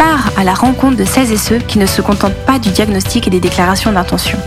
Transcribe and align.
part 0.00 0.32
à 0.38 0.44
la 0.44 0.54
rencontre 0.54 0.96
de 0.96 1.04
celles 1.04 1.30
et 1.30 1.36
ceux 1.36 1.58
qui 1.58 1.78
ne 1.78 1.84
se 1.84 2.00
contentent 2.00 2.46
pas 2.46 2.58
du 2.58 2.70
diagnostic 2.70 3.26
et 3.26 3.30
des 3.30 3.38
déclarations 3.38 3.92
d'intention. 3.92 4.38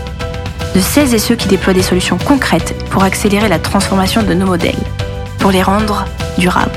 De 0.74 0.80
celles 0.80 1.14
et 1.14 1.20
ceux 1.20 1.36
qui 1.36 1.46
déploient 1.46 1.72
des 1.72 1.82
solutions 1.82 2.18
concrètes 2.18 2.74
pour 2.90 3.04
accélérer 3.04 3.48
la 3.48 3.60
transformation 3.60 4.24
de 4.24 4.34
nos 4.34 4.46
modèles, 4.46 4.84
pour 5.38 5.52
les 5.52 5.62
rendre 5.62 6.06
durables. 6.38 6.72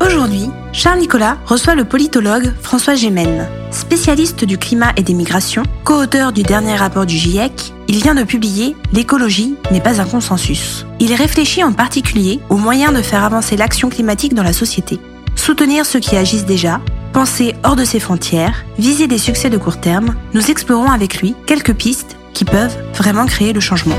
Aujourd'hui, 0.00 0.48
Charles 0.72 1.00
Nicolas 1.00 1.36
reçoit 1.44 1.74
le 1.74 1.84
politologue 1.84 2.50
François 2.62 2.94
Gémen. 2.94 3.46
Spécialiste 3.72 4.46
du 4.46 4.56
climat 4.56 4.92
et 4.96 5.02
des 5.02 5.12
migrations, 5.12 5.64
co-auteur 5.84 6.32
du 6.32 6.44
dernier 6.44 6.76
rapport 6.76 7.04
du 7.04 7.18
GIEC, 7.18 7.73
il 7.88 8.02
vient 8.02 8.14
de 8.14 8.22
publier 8.22 8.76
L'écologie 8.92 9.56
n'est 9.70 9.80
pas 9.80 10.00
un 10.00 10.04
consensus. 10.04 10.86
Il 11.00 11.12
réfléchit 11.14 11.62
en 11.62 11.72
particulier 11.72 12.40
aux 12.48 12.56
moyens 12.56 12.94
de 12.94 13.02
faire 13.02 13.24
avancer 13.24 13.56
l'action 13.56 13.88
climatique 13.90 14.34
dans 14.34 14.42
la 14.42 14.52
société. 14.52 14.98
Soutenir 15.36 15.84
ceux 15.84 16.00
qui 16.00 16.16
agissent 16.16 16.46
déjà, 16.46 16.80
penser 17.12 17.54
hors 17.62 17.76
de 17.76 17.84
ses 17.84 18.00
frontières, 18.00 18.64
viser 18.78 19.06
des 19.06 19.18
succès 19.18 19.50
de 19.50 19.58
court 19.58 19.80
terme, 19.80 20.14
nous 20.32 20.50
explorons 20.50 20.90
avec 20.90 21.20
lui 21.20 21.34
quelques 21.46 21.74
pistes 21.74 22.16
qui 22.32 22.44
peuvent 22.44 22.76
vraiment 22.94 23.26
créer 23.26 23.52
le 23.52 23.60
changement. 23.60 23.96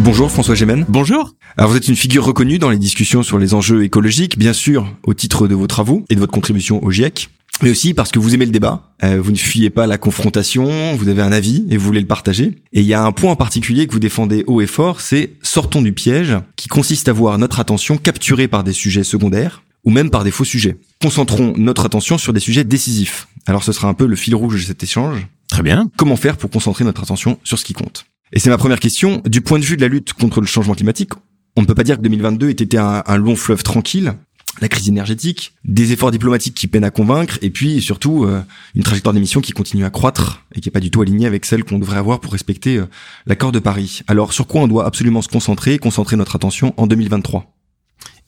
Bonjour 0.00 0.30
François 0.30 0.54
Gémen. 0.54 0.84
Bonjour. 0.88 1.32
Alors 1.56 1.70
vous 1.70 1.76
êtes 1.76 1.88
une 1.88 1.96
figure 1.96 2.24
reconnue 2.24 2.58
dans 2.58 2.70
les 2.70 2.78
discussions 2.78 3.22
sur 3.22 3.38
les 3.38 3.54
enjeux 3.54 3.82
écologiques, 3.82 4.38
bien 4.38 4.52
sûr 4.52 4.86
au 5.04 5.14
titre 5.14 5.48
de 5.48 5.54
vos 5.54 5.66
travaux 5.66 6.04
et 6.10 6.14
de 6.14 6.20
votre 6.20 6.32
contribution 6.32 6.84
au 6.84 6.90
GIEC, 6.90 7.30
mais 7.62 7.70
aussi 7.70 7.94
parce 7.94 8.10
que 8.10 8.18
vous 8.18 8.34
aimez 8.34 8.46
le 8.46 8.52
débat, 8.52 8.92
euh, 9.02 9.20
vous 9.20 9.32
ne 9.32 9.36
fuyez 9.36 9.70
pas 9.70 9.86
la 9.86 9.98
confrontation, 9.98 10.94
vous 10.94 11.08
avez 11.08 11.22
un 11.22 11.32
avis 11.32 11.64
et 11.70 11.76
vous 11.76 11.86
voulez 11.86 12.00
le 12.00 12.06
partager. 12.06 12.56
Et 12.72 12.80
il 12.80 12.86
y 12.86 12.94
a 12.94 13.02
un 13.02 13.12
point 13.12 13.32
en 13.32 13.36
particulier 13.36 13.86
que 13.86 13.92
vous 13.92 13.98
défendez 13.98 14.44
haut 14.46 14.60
et 14.60 14.66
fort, 14.66 15.00
c'est 15.00 15.32
sortons 15.42 15.82
du 15.82 15.92
piège, 15.92 16.36
qui 16.56 16.68
consiste 16.68 17.08
à 17.08 17.12
voir 17.12 17.38
notre 17.38 17.60
attention 17.60 17.96
capturée 17.96 18.48
par 18.48 18.64
des 18.64 18.72
sujets 18.72 19.04
secondaires 19.04 19.62
ou 19.84 19.90
même 19.90 20.10
par 20.10 20.24
des 20.24 20.30
faux 20.30 20.44
sujets. 20.44 20.76
Concentrons 21.00 21.54
notre 21.56 21.86
attention 21.86 22.18
sur 22.18 22.32
des 22.32 22.40
sujets 22.40 22.64
décisifs. 22.64 23.28
Alors 23.46 23.62
ce 23.62 23.72
sera 23.72 23.88
un 23.88 23.94
peu 23.94 24.06
le 24.06 24.16
fil 24.16 24.34
rouge 24.34 24.60
de 24.60 24.66
cet 24.66 24.82
échange. 24.82 25.26
Très 25.48 25.62
bien. 25.62 25.90
Comment 25.96 26.16
faire 26.16 26.36
pour 26.36 26.50
concentrer 26.50 26.84
notre 26.84 27.02
attention 27.02 27.38
sur 27.44 27.58
ce 27.58 27.64
qui 27.64 27.72
compte? 27.72 28.06
Et 28.32 28.40
c'est 28.40 28.50
ma 28.50 28.58
première 28.58 28.80
question. 28.80 29.22
Du 29.24 29.40
point 29.40 29.60
de 29.60 29.64
vue 29.64 29.76
de 29.76 29.82
la 29.82 29.88
lutte 29.88 30.12
contre 30.12 30.40
le 30.40 30.46
changement 30.46 30.74
climatique, 30.74 31.12
on 31.56 31.62
ne 31.62 31.66
peut 31.66 31.74
pas 31.74 31.84
dire 31.84 31.96
que 31.96 32.02
2022 32.02 32.48
ait 32.48 32.52
été 32.52 32.76
un, 32.76 33.02
un 33.06 33.16
long 33.16 33.36
fleuve 33.36 33.62
tranquille. 33.62 34.14
La 34.60 34.68
crise 34.68 34.88
énergétique, 34.88 35.54
des 35.64 35.92
efforts 35.92 36.10
diplomatiques 36.10 36.54
qui 36.54 36.66
peinent 36.66 36.84
à 36.84 36.90
convaincre, 36.90 37.38
et 37.42 37.50
puis 37.50 37.82
surtout 37.82 38.24
euh, 38.24 38.42
une 38.74 38.82
trajectoire 38.82 39.12
d'émissions 39.12 39.40
qui 39.40 39.52
continue 39.52 39.84
à 39.84 39.90
croître 39.90 40.44
et 40.54 40.60
qui 40.60 40.68
est 40.68 40.72
pas 40.72 40.80
du 40.80 40.90
tout 40.90 41.02
alignée 41.02 41.26
avec 41.26 41.44
celle 41.44 41.64
qu'on 41.64 41.78
devrait 41.78 41.98
avoir 41.98 42.20
pour 42.20 42.32
respecter 42.32 42.76
euh, 42.76 42.86
l'accord 43.26 43.52
de 43.52 43.58
Paris. 43.58 44.00
Alors 44.06 44.32
sur 44.32 44.46
quoi 44.46 44.62
on 44.62 44.68
doit 44.68 44.86
absolument 44.86 45.22
se 45.22 45.28
concentrer, 45.28 45.78
concentrer 45.78 46.16
notre 46.16 46.36
attention 46.36 46.74
en 46.76 46.86
2023 46.86 47.55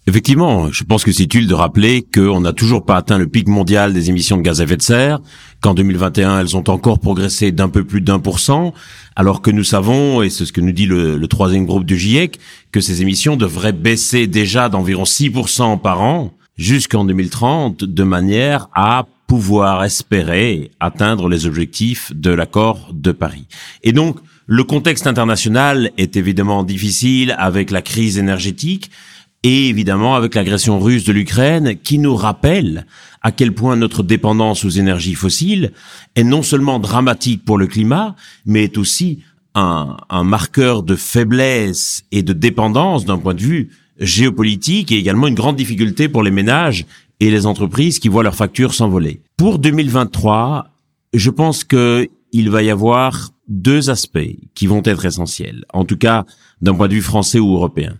Effectivement, 0.08 0.72
je 0.72 0.84
pense 0.84 1.04
que 1.04 1.12
c'est 1.12 1.24
utile 1.24 1.46
de 1.46 1.52
rappeler 1.52 2.00
qu'on 2.02 2.40
n'a 2.40 2.54
toujours 2.54 2.86
pas 2.86 2.96
atteint 2.96 3.18
le 3.18 3.26
pic 3.26 3.46
mondial 3.46 3.92
des 3.92 4.08
émissions 4.08 4.38
de 4.38 4.42
gaz 4.42 4.62
à 4.62 4.64
effet 4.64 4.78
de 4.78 4.82
serre, 4.82 5.20
qu'en 5.60 5.74
2021 5.74 6.40
elles 6.40 6.56
ont 6.56 6.64
encore 6.70 6.98
progressé 6.98 7.52
d'un 7.52 7.68
peu 7.68 7.84
plus 7.84 8.00
d'un 8.00 8.18
pour 8.18 8.38
cent, 8.38 8.72
alors 9.16 9.42
que 9.42 9.50
nous 9.50 9.64
savons, 9.64 10.22
et 10.22 10.30
c'est 10.30 10.46
ce 10.46 10.52
que 10.54 10.62
nous 10.62 10.72
dit 10.72 10.86
le, 10.86 11.18
le 11.18 11.26
troisième 11.28 11.66
groupe 11.66 11.84
du 11.84 11.98
GIEC, 11.98 12.40
que 12.72 12.80
ces 12.80 13.02
émissions 13.02 13.36
devraient 13.36 13.74
baisser 13.74 14.26
déjà 14.26 14.70
d'environ 14.70 15.02
6% 15.02 15.78
par 15.78 16.00
an 16.00 16.32
jusqu'en 16.56 17.04
2030, 17.04 17.84
de 17.84 18.02
manière 18.02 18.70
à 18.74 19.04
pouvoir 19.26 19.84
espérer 19.84 20.70
atteindre 20.80 21.28
les 21.28 21.44
objectifs 21.44 22.12
de 22.14 22.30
l'accord 22.30 22.94
de 22.94 23.12
Paris. 23.12 23.46
Et 23.82 23.92
donc, 23.92 24.16
le 24.46 24.64
contexte 24.64 25.06
international 25.06 25.90
est 25.98 26.16
évidemment 26.16 26.64
difficile 26.64 27.36
avec 27.38 27.70
la 27.70 27.82
crise 27.82 28.16
énergétique, 28.16 28.90
et 29.48 29.68
évidemment 29.70 30.14
avec 30.14 30.34
l'agression 30.34 30.78
russe 30.78 31.04
de 31.04 31.12
l'Ukraine 31.14 31.78
qui 31.82 31.98
nous 31.98 32.14
rappelle 32.14 32.84
à 33.22 33.32
quel 33.32 33.54
point 33.54 33.76
notre 33.76 34.02
dépendance 34.02 34.62
aux 34.66 34.68
énergies 34.68 35.14
fossiles 35.14 35.72
est 36.16 36.22
non 36.22 36.42
seulement 36.42 36.78
dramatique 36.78 37.46
pour 37.46 37.56
le 37.56 37.66
climat, 37.66 38.14
mais 38.44 38.64
est 38.64 38.76
aussi 38.76 39.20
un, 39.54 39.96
marqueur 40.22 40.82
de 40.82 40.96
faiblesse 40.96 42.04
et 42.12 42.22
de 42.22 42.34
dépendance 42.34 43.06
d'un 43.06 43.16
point 43.16 43.32
de 43.32 43.40
vue 43.40 43.70
géopolitique 43.98 44.92
et 44.92 44.98
également 44.98 45.28
une 45.28 45.34
grande 45.34 45.56
difficulté 45.56 46.10
pour 46.10 46.22
les 46.22 46.30
ménages 46.30 46.84
et 47.18 47.30
les 47.30 47.46
entreprises 47.46 48.00
qui 48.00 48.08
voient 48.08 48.22
leurs 48.22 48.34
factures 48.34 48.74
s'envoler. 48.74 49.22
Pour 49.38 49.58
2023, 49.58 50.68
je 51.14 51.30
pense 51.30 51.64
que 51.64 52.06
il 52.32 52.50
va 52.50 52.62
y 52.62 52.68
avoir 52.68 53.30
deux 53.48 53.88
aspects 53.88 54.36
qui 54.54 54.66
vont 54.66 54.82
être 54.84 55.06
essentiels, 55.06 55.64
en 55.72 55.86
tout 55.86 55.96
cas 55.96 56.26
d'un 56.60 56.74
point 56.74 56.88
de 56.88 56.92
vue 56.92 57.00
français 57.00 57.38
ou 57.38 57.54
européen. 57.54 57.96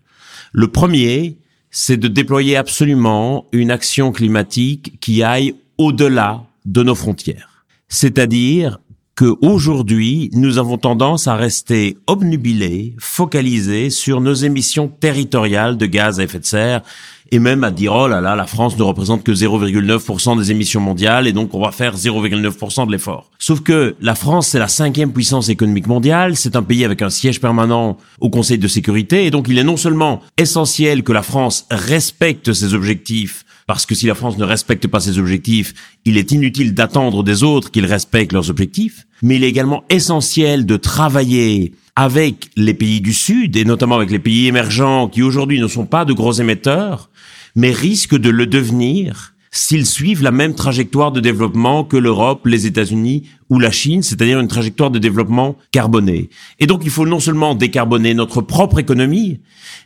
Le 0.53 0.69
premier, 0.69 1.38
c'est 1.70 1.97
de 1.97 2.09
déployer 2.09 2.56
absolument 2.56 3.47
une 3.53 3.70
action 3.70 4.12
climatique 4.12 4.98
qui 5.00 5.22
aille 5.22 5.54
au-delà 5.76 6.42
de 6.64 6.82
nos 6.82 6.94
frontières. 6.94 7.64
C'est-à-dire 7.88 8.81
que 9.14 9.34
aujourd'hui, 9.42 10.31
nous 10.32 10.58
avons 10.58 10.78
tendance 10.78 11.26
à 11.26 11.34
rester 11.34 11.98
obnubilés, 12.06 12.94
focalisés 12.98 13.91
sur 13.91 14.20
nos 14.20 14.34
émissions 14.34 14.87
territoriales 14.87 15.76
de 15.76 15.87
gaz 15.87 16.20
à 16.20 16.22
effet 16.22 16.38
de 16.38 16.44
serre 16.44 16.82
et 17.31 17.39
même 17.39 17.65
à 17.65 17.71
dire 17.71 17.93
oh 17.94 18.09
là 18.09 18.21
là, 18.21 18.34
la 18.37 18.47
France 18.47 18.77
ne 18.77 18.83
représente 18.83 19.25
que 19.25 19.33
0,9% 19.33 20.39
des 20.39 20.50
émissions 20.50 20.81
mondiales 20.81 21.27
et 21.27 21.33
donc 21.33 21.55
on 21.55 21.61
va 21.61 21.72
faire 21.72 21.97
0,9% 21.97 22.87
de 22.87 22.93
l'effort. 22.93 23.31
Sauf 23.39 23.61
que 23.61 23.97
la 24.00 24.15
France 24.15 24.49
c'est 24.49 24.59
la 24.59 24.69
cinquième 24.69 25.12
puissance 25.12 25.49
économique 25.49 25.87
mondiale, 25.87 26.37
c'est 26.37 26.56
un 26.56 26.62
pays 26.62 26.84
avec 26.84 27.03
un 27.03 27.11
siège 27.11 27.41
permanent 27.41 27.97
au 28.21 28.31
Conseil 28.31 28.59
de 28.59 28.69
sécurité 28.69 29.27
et 29.27 29.31
donc 29.31 29.47
il 29.49 29.59
est 29.59 29.65
non 29.65 29.77
seulement 29.77 30.21
essentiel 30.37 31.03
que 31.03 31.12
la 31.12 31.22
France 31.22 31.67
respecte 31.71 32.53
ses 32.53 32.75
objectifs 32.75 33.44
parce 33.69 33.84
que 33.84 33.94
si 33.94 34.06
la 34.06 34.15
France 34.15 34.38
ne 34.38 34.44
respecte 34.44 34.88
pas 34.88 34.99
ses 34.99 35.19
objectifs, 35.19 35.75
il 36.06 36.17
est 36.17 36.33
inutile 36.33 36.72
d'attendre 36.72 37.22
des 37.22 37.43
autres 37.43 37.71
qu'ils 37.71 37.84
respectent 37.84 38.33
leurs 38.33 38.49
objectifs, 38.49 39.06
mais 39.22 39.37
il 39.37 39.44
est 39.44 39.49
également 39.49 39.84
essentiel 39.91 40.65
de 40.65 40.78
travailler 40.78 41.75
avec 41.94 42.49
les 42.56 42.72
pays 42.72 43.03
du 43.03 43.12
Sud, 43.12 43.56
et 43.56 43.65
notamment 43.65 43.97
avec 43.97 44.11
les 44.11 44.21
pays 44.21 44.47
émergents 44.47 45.09
qui 45.09 45.21
aujourd'hui 45.21 45.61
ne 45.61 45.67
sont 45.67 45.84
pas 45.84 46.06
de 46.06 46.15
gros 46.15 46.33
émetteurs, 46.33 47.11
mais 47.58 47.72
risquent 47.72 48.16
de 48.16 48.30
le 48.30 48.46
devenir 48.46 49.34
s'ils 49.50 49.86
suivent 49.86 50.22
la 50.22 50.30
même 50.30 50.54
trajectoire 50.54 51.10
de 51.10 51.19
développement 51.19 51.82
que 51.82 51.96
l'Europe, 51.96 52.46
les 52.46 52.66
États-Unis 52.66 53.24
ou 53.50 53.58
la 53.58 53.72
Chine, 53.72 54.04
c'est-à-dire 54.04 54.38
une 54.38 54.46
trajectoire 54.46 54.92
de 54.92 55.00
développement 55.00 55.56
carboné. 55.72 56.30
Et 56.60 56.66
donc 56.66 56.82
il 56.84 56.91
faut 56.91 57.04
non 57.04 57.19
seulement 57.19 57.56
décarboner 57.56 58.14
notre 58.14 58.42
propre 58.42 58.78
économie, 58.78 59.41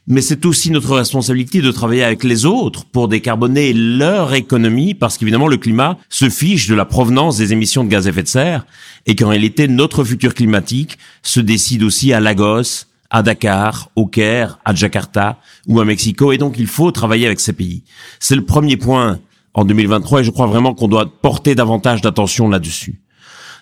mais 0.07 0.21
c'est 0.21 0.45
aussi 0.45 0.71
notre 0.71 0.97
responsabilité 0.97 1.63
de 1.63 1.71
travailler 1.71 2.05
avec 2.05 2.25
les 2.25 2.45
autres 2.45 2.85
pour 2.85 3.09
décarboner 3.09 3.73
leur 3.73 4.35
économie, 4.35 4.93
parce 4.93 5.17
qu'évidemment 5.17 5.49
le 5.49 5.57
climat 5.57 5.97
se 6.11 6.29
fiche 6.29 6.69
de 6.69 6.75
la 6.75 6.85
provenance 6.85 7.39
des 7.39 7.55
émissions 7.55 7.85
de 7.85 7.89
gaz 7.89 8.07
à 8.07 8.11
effet 8.11 8.25
de 8.25 8.29
serre, 8.29 8.67
et 9.07 9.17
qu'en 9.17 9.29
réalité 9.29 9.67
notre 9.67 10.05
futur 10.05 10.35
climatique 10.35 10.99
se 11.23 11.41
décide 11.41 11.85
aussi 11.85 12.13
à 12.13 12.21
Lagos, 12.21 12.85
à 13.13 13.23
Dakar, 13.23 13.91
au 13.95 14.07
Caire, 14.07 14.59
à 14.65 14.75
Jakarta 14.75 15.39
ou 15.69 15.79
à 15.79 15.85
Mexico, 15.85 16.33
et 16.33 16.39
donc 16.39 16.59
il 16.59 16.67
faut 16.67 16.91
travailler 16.91 17.27
avec 17.27 17.41
ces 17.41 17.53
pays. 17.53 17.85
C'est 18.19 18.35
le 18.35 18.45
premier 18.45 18.79
point 18.79 19.21
en 19.55 19.67
2023 19.67 20.23
et 20.23 20.25
je 20.25 20.31
crois 20.31 20.47
vraiment 20.47 20.75
qu'on 20.75 20.89
doit 20.89 21.07
porter 21.21 21.55
davantage 21.55 22.01
d'attention 22.01 22.49
là-dessus. 22.49 23.03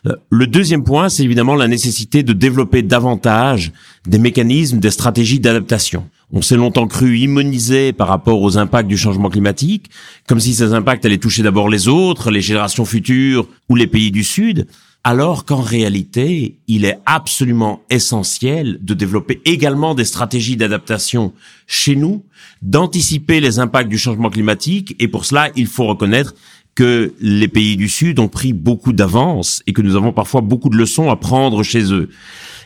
Euh, 0.07 0.15
le 0.31 0.47
deuxième 0.47 0.85
point, 0.85 1.09
c'est 1.09 1.25
évidemment 1.25 1.57
la 1.57 1.67
nécessité 1.67 2.23
de 2.23 2.33
développer 2.33 2.83
davantage 2.83 3.73
des 4.07 4.19
mécanismes, 4.19 4.79
des 4.79 4.93
stratégies 4.93 5.41
d'adaptation. 5.41 6.09
On 6.33 6.43
s'est 6.43 6.57
longtemps 6.57 6.87
cru 6.87 7.19
immunisé 7.19 7.93
par 7.93 8.07
rapport 8.07 8.41
aux 8.41 8.57
impacts 8.57 8.89
du 8.89 8.97
changement 8.97 9.31
climatique, 9.31 9.91
comme 10.29 10.39
si 10.39 10.55
ces 10.55 10.73
impacts 10.73 11.05
allaient 11.05 11.19
toucher 11.19 11.43
d'abord 11.43 11.69
les 11.69 11.89
autres, 11.89 12.31
les 12.31 12.41
générations 12.41 12.85
futures 12.85 13.49
ou 13.69 13.75
les 13.75 13.89
pays 13.89 14.13
du 14.13 14.23
Sud 14.23 14.69
alors 15.03 15.45
qu'en 15.45 15.63
réalité, 15.63 16.59
il 16.69 16.85
est 16.85 16.99
absolument 17.07 17.83
essentiel 17.89 18.79
de 18.83 18.93
développer 18.93 19.41
également 19.45 19.95
des 19.95 20.05
stratégies 20.05 20.57
d'adaptation 20.57 21.33
chez 21.67 21.97
nous, 21.97 22.25
d'anticiper 22.61 23.41
les 23.41 23.59
impacts 23.59 23.89
du 23.89 23.99
changement 23.99 24.29
climatique, 24.29 24.95
et 24.99 25.09
pour 25.09 25.25
cela, 25.25 25.51
il 25.57 25.67
faut 25.67 25.87
reconnaître 25.87 26.35
que 26.75 27.15
les 27.21 27.49
pays 27.49 27.77
du 27.77 27.89
Sud 27.89 28.19
ont 28.19 28.29
pris 28.29 28.53
beaucoup 28.53 28.93
d'avance 28.93 29.63
et 29.67 29.73
que 29.73 29.83
nous 29.83 29.97
avons 29.97 30.13
parfois 30.13 30.41
beaucoup 30.41 30.69
de 30.69 30.77
leçons 30.77 31.11
à 31.11 31.17
prendre 31.17 31.63
chez 31.63 31.93
eux. 31.93 32.11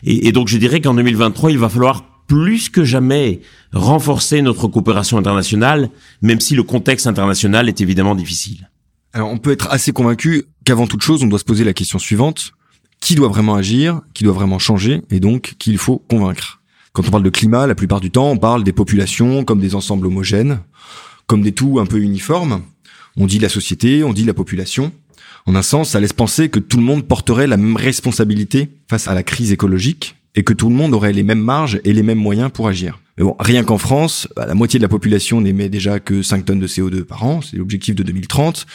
Et, 0.03 0.31
donc 0.31 0.47
je 0.47 0.57
dirais 0.57 0.81
qu'en 0.81 0.93
2023, 0.93 1.51
il 1.51 1.57
va 1.57 1.69
falloir 1.69 2.05
plus 2.27 2.69
que 2.69 2.83
jamais 2.83 3.41
renforcer 3.71 4.41
notre 4.41 4.67
coopération 4.67 5.17
internationale, 5.17 5.89
même 6.21 6.39
si 6.39 6.55
le 6.55 6.63
contexte 6.63 7.07
international 7.07 7.69
est 7.69 7.81
évidemment 7.81 8.15
difficile. 8.15 8.69
Alors 9.15 9.31
on 9.31 9.37
peut 9.37 9.51
être 9.51 9.71
assez 9.71 9.93
convaincu 9.93 10.43
qu'avant 10.65 10.87
toute 10.87 11.01
chose, 11.01 11.23
on 11.23 11.27
doit 11.27 11.39
se 11.39 11.45
poser 11.45 11.63
la 11.63 11.71
question 11.71 11.99
suivante. 11.99 12.51
Qui 12.99 13.15
doit 13.15 13.29
vraiment 13.29 13.55
agir 13.55 14.01
Qui 14.13 14.25
doit 14.25 14.33
vraiment 14.33 14.59
changer 14.59 15.03
Et 15.09 15.21
donc, 15.21 15.55
qu'il 15.57 15.77
faut 15.77 15.99
convaincre 16.09 16.61
Quand 16.91 17.07
on 17.07 17.11
parle 17.11 17.23
de 17.23 17.29
climat, 17.29 17.65
la 17.65 17.75
plupart 17.75 18.01
du 18.01 18.11
temps, 18.11 18.29
on 18.29 18.37
parle 18.37 18.65
des 18.65 18.73
populations 18.73 19.45
comme 19.45 19.61
des 19.61 19.73
ensembles 19.73 20.07
homogènes, 20.07 20.59
comme 21.27 21.43
des 21.43 21.53
tout 21.53 21.79
un 21.79 21.85
peu 21.85 22.01
uniformes. 22.01 22.61
On 23.15 23.25
dit 23.25 23.39
la 23.39 23.47
société, 23.47 24.03
on 24.03 24.11
dit 24.11 24.25
la 24.25 24.33
population. 24.33 24.91
En 25.45 25.55
un 25.55 25.61
sens, 25.61 25.91
ça 25.91 26.01
laisse 26.01 26.11
penser 26.11 26.49
que 26.49 26.59
tout 26.59 26.75
le 26.75 26.83
monde 26.83 27.07
porterait 27.07 27.47
la 27.47 27.55
même 27.55 27.77
responsabilité 27.77 28.69
face 28.89 29.07
à 29.07 29.13
la 29.13 29.23
crise 29.23 29.53
écologique 29.53 30.17
et 30.35 30.43
que 30.43 30.51
tout 30.51 30.67
le 30.67 30.75
monde 30.75 30.93
aurait 30.93 31.13
les 31.13 31.23
mêmes 31.23 31.39
marges 31.39 31.79
et 31.85 31.93
les 31.93 32.03
mêmes 32.03 32.19
moyens 32.19 32.51
pour 32.51 32.67
agir. 32.67 32.99
Mais 33.17 33.23
bon, 33.23 33.35
rien 33.39 33.63
qu'en 33.63 33.77
France, 33.77 34.27
bah, 34.35 34.45
la 34.45 34.55
moitié 34.55 34.77
de 34.77 34.83
la 34.83 34.89
population 34.89 35.39
n'émet 35.39 35.69
déjà 35.69 35.99
que 35.99 36.21
5 36.21 36.45
tonnes 36.45 36.59
de 36.59 36.67
CO2 36.67 37.03
par 37.03 37.23
an, 37.23 37.41
c'est 37.41 37.55
l'objectif 37.57 37.95
de 37.95 38.03
2030. 38.03 38.65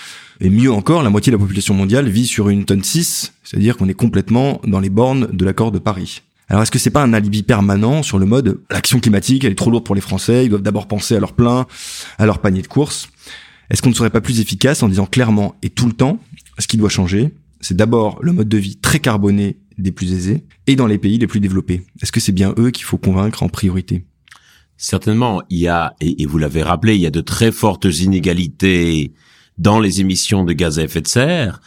Et 0.40 0.48
mieux 0.48 0.72
encore, 0.72 1.02
la 1.02 1.10
moitié 1.10 1.30
de 1.30 1.36
la 1.36 1.40
population 1.40 1.74
mondiale 1.74 2.08
vit 2.08 2.26
sur 2.26 2.48
une 2.48 2.64
tonne 2.64 2.82
6, 2.82 3.34
c'est-à-dire 3.44 3.76
qu'on 3.76 3.88
est 3.88 3.94
complètement 3.94 4.60
dans 4.66 4.80
les 4.80 4.88
bornes 4.88 5.28
de 5.32 5.44
l'accord 5.44 5.72
de 5.72 5.78
Paris. 5.78 6.22
Alors 6.48 6.62
est-ce 6.62 6.70
que 6.70 6.78
c'est 6.78 6.90
pas 6.90 7.02
un 7.02 7.12
alibi 7.12 7.42
permanent 7.42 8.02
sur 8.02 8.18
le 8.18 8.26
mode 8.26 8.60
l'action 8.70 8.98
climatique 8.98 9.44
elle 9.44 9.52
est 9.52 9.56
trop 9.56 9.70
lourde 9.70 9.84
pour 9.84 9.94
les 9.94 10.00
Français, 10.00 10.46
ils 10.46 10.48
doivent 10.48 10.62
d'abord 10.62 10.88
penser 10.88 11.14
à 11.14 11.20
leur 11.20 11.32
plein, 11.32 11.66
à 12.18 12.26
leur 12.26 12.40
panier 12.40 12.60
de 12.60 12.66
courses 12.66 13.08
Est-ce 13.70 13.82
qu'on 13.82 13.90
ne 13.90 13.94
serait 13.94 14.10
pas 14.10 14.20
plus 14.20 14.40
efficace 14.40 14.82
en 14.82 14.88
disant 14.88 15.06
clairement 15.06 15.54
et 15.62 15.70
tout 15.70 15.86
le 15.86 15.92
temps 15.92 16.18
ce 16.58 16.66
qui 16.66 16.76
doit 16.76 16.88
changer, 16.88 17.30
c'est 17.60 17.76
d'abord 17.76 18.18
le 18.20 18.32
mode 18.32 18.48
de 18.48 18.58
vie 18.58 18.76
très 18.76 18.98
carboné 18.98 19.58
des 19.78 19.92
plus 19.92 20.12
aisés 20.12 20.44
et 20.66 20.76
dans 20.76 20.86
les 20.86 20.98
pays 20.98 21.18
les 21.18 21.26
plus 21.26 21.40
développés. 21.40 21.82
Est-ce 22.02 22.12
que 22.12 22.20
c'est 22.20 22.32
bien 22.32 22.54
eux 22.58 22.70
qu'il 22.70 22.84
faut 22.84 22.98
convaincre 22.98 23.42
en 23.42 23.48
priorité? 23.48 24.04
Certainement, 24.82 25.42
il 25.50 25.58
y 25.58 25.68
a, 25.68 25.94
et, 26.00 26.24
vous 26.24 26.38
l'avez 26.38 26.62
rappelé, 26.62 26.94
il 26.94 27.02
y 27.02 27.06
a 27.06 27.10
de 27.10 27.20
très 27.20 27.52
fortes 27.52 27.84
inégalités 27.84 29.12
dans 29.58 29.78
les 29.78 30.00
émissions 30.00 30.42
de 30.42 30.54
gaz 30.54 30.78
à 30.78 30.84
effet 30.84 31.02
de 31.02 31.06
serre 31.06 31.60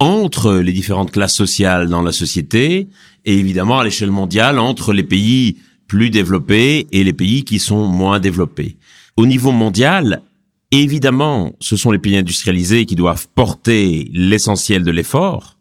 entre 0.00 0.54
les 0.54 0.72
différentes 0.72 1.10
classes 1.10 1.34
sociales 1.34 1.90
dans 1.90 2.00
la 2.00 2.10
société 2.10 2.88
et 3.26 3.38
évidemment 3.38 3.80
à 3.80 3.84
l'échelle 3.84 4.10
mondiale 4.10 4.58
entre 4.58 4.94
les 4.94 5.02
pays 5.02 5.58
plus 5.88 6.08
développés 6.08 6.86
et 6.90 7.04
les 7.04 7.12
pays 7.12 7.44
qui 7.44 7.58
sont 7.58 7.86
moins 7.86 8.18
développés. 8.18 8.78
Au 9.18 9.26
niveau 9.26 9.52
mondial, 9.52 10.22
évidemment, 10.70 11.52
ce 11.60 11.76
sont 11.76 11.90
les 11.90 11.98
pays 11.98 12.16
industrialisés 12.16 12.86
qui 12.86 12.96
doivent 12.96 13.28
porter 13.34 14.10
l'essentiel 14.14 14.84
de 14.84 14.90
l'effort, 14.90 15.58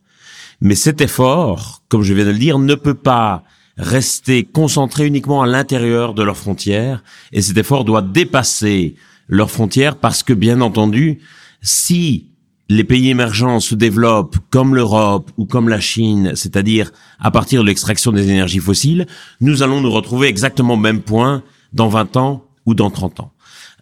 mais 0.61 0.75
cet 0.75 1.01
effort, 1.01 1.83
comme 1.89 2.03
je 2.03 2.13
viens 2.13 2.25
de 2.25 2.31
le 2.31 2.39
dire, 2.39 2.59
ne 2.59 2.75
peut 2.75 2.93
pas 2.93 3.43
rester 3.77 4.43
concentré 4.43 5.07
uniquement 5.07 5.41
à 5.41 5.47
l'intérieur 5.47 6.13
de 6.13 6.23
leurs 6.23 6.37
frontières, 6.37 7.03
et 7.31 7.41
cet 7.41 7.57
effort 7.57 7.85
doit 7.85 8.01
dépasser 8.01 8.95
leurs 9.27 9.51
frontières 9.51 9.97
parce 9.97 10.23
que, 10.23 10.33
bien 10.33 10.61
entendu, 10.61 11.19
si 11.61 12.27
les 12.69 12.83
pays 12.83 13.09
émergents 13.09 13.59
se 13.59 13.75
développent 13.75 14.37
comme 14.49 14.75
l'Europe 14.75 15.31
ou 15.37 15.45
comme 15.45 15.69
la 15.69 15.79
Chine, 15.79 16.31
c'est-à-dire 16.35 16.91
à 17.19 17.31
partir 17.31 17.61
de 17.61 17.67
l'extraction 17.67 18.11
des 18.11 18.29
énergies 18.29 18.59
fossiles, 18.59 19.07
nous 19.41 19.63
allons 19.63 19.81
nous 19.81 19.91
retrouver 19.91 20.27
exactement 20.27 20.75
au 20.75 20.77
même 20.77 21.01
point 21.01 21.43
dans 21.73 21.89
20 21.89 22.17
ans 22.17 22.45
ou 22.65 22.73
dans 22.73 22.89
30 22.89 23.19
ans. 23.19 23.32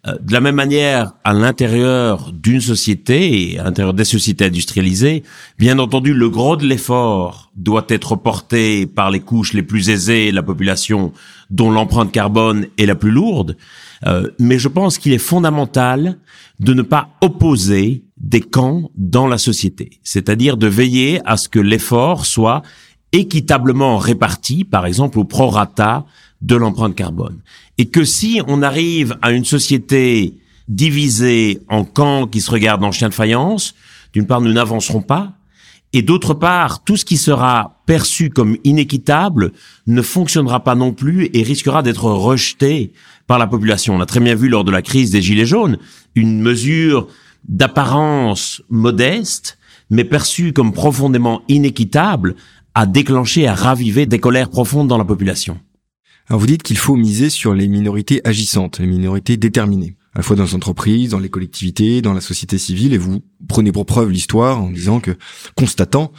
Euh, 0.07 0.17
de 0.19 0.33
la 0.33 0.39
même 0.39 0.55
manière, 0.55 1.13
à 1.23 1.33
l'intérieur 1.33 2.31
d'une 2.31 2.61
société 2.61 3.51
et 3.51 3.59
à 3.59 3.63
l'intérieur 3.63 3.93
des 3.93 4.03
sociétés 4.03 4.45
industrialisées, 4.45 5.21
bien 5.59 5.77
entendu, 5.77 6.13
le 6.13 6.29
gros 6.29 6.57
de 6.57 6.65
l'effort 6.65 7.51
doit 7.55 7.85
être 7.89 8.15
porté 8.15 8.87
par 8.87 9.11
les 9.11 9.19
couches 9.19 9.53
les 9.53 9.61
plus 9.61 9.89
aisées, 9.89 10.31
la 10.31 10.41
population 10.41 11.13
dont 11.51 11.69
l'empreinte 11.69 12.11
carbone 12.11 12.65
est 12.79 12.87
la 12.87 12.95
plus 12.95 13.11
lourde. 13.11 13.57
Euh, 14.07 14.31
mais 14.39 14.57
je 14.57 14.67
pense 14.67 14.97
qu'il 14.97 15.13
est 15.13 15.19
fondamental 15.19 16.17
de 16.59 16.73
ne 16.73 16.81
pas 16.81 17.09
opposer 17.21 18.03
des 18.17 18.41
camps 18.41 18.89
dans 18.95 19.27
la 19.27 19.37
société, 19.37 19.99
c'est-à-dire 20.03 20.57
de 20.57 20.67
veiller 20.67 21.21
à 21.25 21.37
ce 21.37 21.47
que 21.47 21.59
l'effort 21.59 22.25
soit 22.25 22.63
équitablement 23.11 23.97
réparti, 23.97 24.63
par 24.63 24.85
exemple 24.85 25.19
au 25.19 25.25
prorata 25.25 26.05
de 26.41 26.55
l'empreinte 26.55 26.95
carbone. 26.95 27.39
Et 27.77 27.87
que 27.87 28.03
si 28.03 28.41
on 28.47 28.61
arrive 28.61 29.17
à 29.21 29.31
une 29.31 29.45
société 29.45 30.35
divisée 30.67 31.61
en 31.69 31.83
camps 31.83 32.27
qui 32.27 32.41
se 32.41 32.51
regardent 32.51 32.83
en 32.83 32.91
chien 32.91 33.09
de 33.09 33.13
faïence, 33.13 33.75
d'une 34.13 34.27
part, 34.27 34.41
nous 34.41 34.53
n'avancerons 34.53 35.01
pas, 35.01 35.33
et 35.93 36.01
d'autre 36.01 36.33
part, 36.33 36.83
tout 36.83 36.95
ce 36.95 37.03
qui 37.03 37.17
sera 37.17 37.81
perçu 37.85 38.29
comme 38.29 38.57
inéquitable 38.63 39.51
ne 39.87 40.01
fonctionnera 40.01 40.63
pas 40.63 40.75
non 40.75 40.93
plus 40.93 41.29
et 41.33 41.43
risquera 41.43 41.83
d'être 41.83 42.05
rejeté 42.05 42.93
par 43.27 43.37
la 43.37 43.47
population. 43.47 43.95
On 43.95 43.99
a 43.99 44.05
très 44.05 44.21
bien 44.21 44.35
vu 44.35 44.47
lors 44.47 44.63
de 44.63 44.71
la 44.71 44.81
crise 44.81 45.11
des 45.11 45.21
Gilets 45.21 45.45
jaunes, 45.45 45.77
une 46.15 46.41
mesure 46.41 47.07
d'apparence 47.47 48.61
modeste, 48.69 49.57
mais 49.89 50.05
perçue 50.05 50.53
comme 50.53 50.71
profondément 50.71 51.41
inéquitable, 51.49 52.35
a 52.73 52.85
déclenché, 52.85 53.47
a 53.47 53.53
ravivé 53.53 54.05
des 54.05 54.19
colères 54.19 54.49
profondes 54.49 54.87
dans 54.87 54.97
la 54.97 55.03
population. 55.03 55.59
Alors 56.31 56.39
vous 56.39 56.47
dites 56.47 56.63
qu'il 56.63 56.77
faut 56.77 56.95
miser 56.95 57.29
sur 57.29 57.53
les 57.53 57.67
minorités 57.67 58.21
agissantes, 58.23 58.79
les 58.79 58.87
minorités 58.87 59.35
déterminées, 59.35 59.97
à 60.13 60.19
la 60.19 60.23
fois 60.23 60.37
dans 60.37 60.45
les 60.45 60.55
entreprises, 60.55 61.09
dans 61.09 61.19
les 61.19 61.27
collectivités, 61.27 62.01
dans 62.01 62.13
la 62.13 62.21
société 62.21 62.57
civile, 62.57 62.93
et 62.93 62.97
vous 62.97 63.21
prenez 63.49 63.73
pour 63.73 63.85
preuve 63.85 64.11
l'histoire 64.11 64.63
en 64.63 64.69
disant 64.69 65.01
que, 65.01 65.11
constatant 65.55 66.13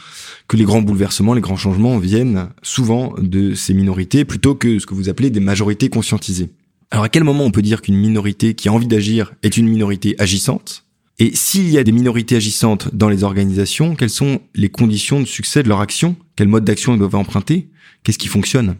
que 0.47 0.55
les 0.55 0.65
grands 0.65 0.83
bouleversements, 0.83 1.33
les 1.33 1.41
grands 1.41 1.57
changements 1.57 1.97
viennent 1.97 2.49
souvent 2.61 3.15
de 3.17 3.55
ces 3.55 3.73
minorités 3.73 4.23
plutôt 4.23 4.53
que 4.53 4.77
ce 4.77 4.85
que 4.85 4.93
vous 4.93 5.09
appelez 5.09 5.31
des 5.31 5.39
majorités 5.39 5.89
conscientisées. 5.89 6.51
Alors 6.91 7.05
à 7.05 7.09
quel 7.09 7.23
moment 7.23 7.45
on 7.45 7.51
peut 7.51 7.63
dire 7.63 7.81
qu'une 7.81 7.97
minorité 7.97 8.53
qui 8.53 8.69
a 8.69 8.71
envie 8.71 8.85
d'agir 8.85 9.33
est 9.41 9.57
une 9.57 9.67
minorité 9.67 10.15
agissante? 10.19 10.85
Et 11.17 11.31
s'il 11.33 11.71
y 11.71 11.79
a 11.79 11.83
des 11.83 11.91
minorités 11.91 12.35
agissantes 12.35 12.93
dans 12.93 13.09
les 13.09 13.23
organisations, 13.23 13.95
quelles 13.95 14.11
sont 14.11 14.41
les 14.53 14.69
conditions 14.69 15.21
de 15.21 15.25
succès 15.25 15.63
de 15.63 15.69
leur 15.69 15.79
action? 15.79 16.15
Quel 16.35 16.49
mode 16.49 16.65
d'action 16.65 16.93
elles 16.93 16.99
doivent 16.99 17.15
emprunter? 17.15 17.71
Qu'est-ce 18.03 18.19
qui 18.19 18.27
fonctionne? 18.27 18.75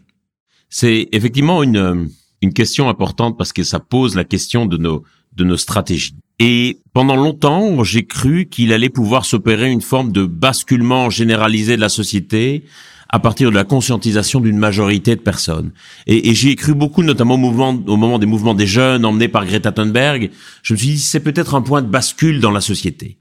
C'est 0.74 1.08
effectivement 1.12 1.62
une, 1.62 2.10
une 2.42 2.52
question 2.52 2.90
importante 2.90 3.38
parce 3.38 3.54
que 3.54 3.64
ça 3.64 3.80
pose 3.80 4.16
la 4.16 4.24
question 4.24 4.66
de 4.66 4.78
nos, 4.78 5.04
de 5.36 5.44
nos 5.44 5.56
stratégies. 5.56 6.16
Et 6.40 6.80
pendant 6.94 7.16
longtemps, 7.16 7.84
j'ai 7.84 8.08
cru 8.08 8.48
qu'il 8.48 8.74
allait 8.74 8.90
pouvoir 8.90 9.24
s'opérer 9.24 9.70
une 9.70 9.84
forme 9.84 10.12
de 10.12 10.26
basculement 10.26 11.12
généralisé 11.12 11.76
de 11.76 11.82
la 11.82 11.90
société 11.90 12.64
à 13.10 13.20
partir 13.20 13.52
de 13.52 13.56
la 13.56 13.66
conscientisation 13.66 14.40
d'une 14.40 14.58
majorité 14.58 15.16
de 15.16 15.22
personnes. 15.22 15.74
Et, 16.08 16.34
j'y 16.34 16.50
ai 16.50 16.56
cru 16.56 16.74
beaucoup, 16.74 17.04
notamment 17.04 17.36
au, 17.36 17.38
mouvement, 17.38 17.80
au 17.86 17.96
moment 17.96 18.18
des 18.18 18.26
mouvements 18.26 18.56
des 18.56 18.66
jeunes 18.66 19.06
emmenés 19.06 19.28
par 19.28 19.46
Greta 19.46 19.72
Thunberg. 19.72 20.32
Je 20.64 20.74
me 20.74 20.78
suis 20.80 20.88
dit, 20.88 21.00
c'est 21.00 21.20
peut-être 21.20 21.54
un 21.54 21.62
point 21.62 21.84
de 21.84 21.88
bascule 21.88 22.40
dans 22.40 22.50
la 22.50 22.62
société. 22.62 23.20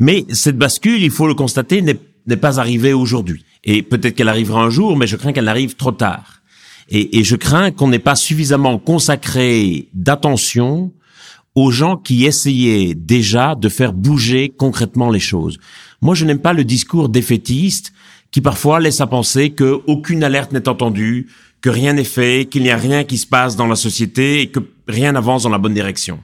Mais 0.00 0.24
cette 0.30 0.56
bascule, 0.56 1.02
il 1.02 1.10
faut 1.10 1.26
le 1.26 1.34
constater, 1.34 1.82
n'est 1.82 2.36
pas 2.38 2.58
arrivée 2.58 2.94
aujourd'hui. 2.94 3.44
Et 3.64 3.82
peut-être 3.82 4.14
qu'elle 4.14 4.30
arrivera 4.30 4.62
un 4.62 4.70
jour, 4.70 4.96
mais 4.96 5.06
je 5.06 5.16
crains 5.16 5.34
qu'elle 5.34 5.48
arrive 5.48 5.76
trop 5.76 5.92
tard. 5.92 6.35
Et, 6.88 7.18
et 7.18 7.24
je 7.24 7.36
crains 7.36 7.70
qu'on 7.70 7.88
n'ait 7.88 7.98
pas 7.98 8.16
suffisamment 8.16 8.78
consacré 8.78 9.88
d'attention 9.92 10.92
aux 11.54 11.70
gens 11.70 11.96
qui 11.96 12.26
essayaient 12.26 12.94
déjà 12.94 13.54
de 13.54 13.68
faire 13.68 13.92
bouger 13.92 14.52
concrètement 14.56 15.10
les 15.10 15.20
choses. 15.20 15.58
Moi, 16.02 16.14
je 16.14 16.24
n'aime 16.24 16.38
pas 16.38 16.52
le 16.52 16.64
discours 16.64 17.08
défaitiste 17.08 17.92
qui 18.30 18.40
parfois 18.40 18.80
laisse 18.80 19.00
à 19.00 19.06
penser 19.06 19.50
que 19.50 19.80
aucune 19.86 20.22
alerte 20.22 20.52
n'est 20.52 20.68
entendue, 20.68 21.28
que 21.62 21.70
rien 21.70 21.94
n'est 21.94 22.04
fait, 22.04 22.46
qu'il 22.50 22.62
n'y 22.62 22.70
a 22.70 22.76
rien 22.76 23.04
qui 23.04 23.16
se 23.16 23.26
passe 23.26 23.56
dans 23.56 23.66
la 23.66 23.76
société 23.76 24.42
et 24.42 24.48
que 24.48 24.60
rien 24.86 25.12
n'avance 25.12 25.44
dans 25.44 25.48
la 25.48 25.58
bonne 25.58 25.72
direction. 25.72 26.20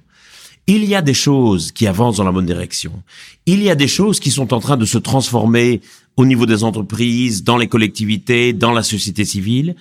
Il 0.66 0.84
y 0.84 0.94
a 0.94 1.02
des 1.02 1.14
choses 1.14 1.72
qui 1.72 1.86
avancent 1.86 2.18
dans 2.18 2.24
la 2.24 2.30
bonne 2.30 2.46
direction. 2.46 3.02
Il 3.46 3.62
y 3.62 3.70
a 3.70 3.74
des 3.74 3.88
choses 3.88 4.20
qui 4.20 4.30
sont 4.30 4.52
en 4.52 4.60
train 4.60 4.76
de 4.76 4.84
se 4.84 4.98
transformer 4.98 5.80
au 6.16 6.24
niveau 6.24 6.46
des 6.46 6.62
entreprises, 6.62 7.42
dans 7.42 7.56
les 7.56 7.66
collectivités, 7.66 8.52
dans 8.52 8.72
la 8.72 8.82
société 8.82 9.24
civile. 9.24 9.74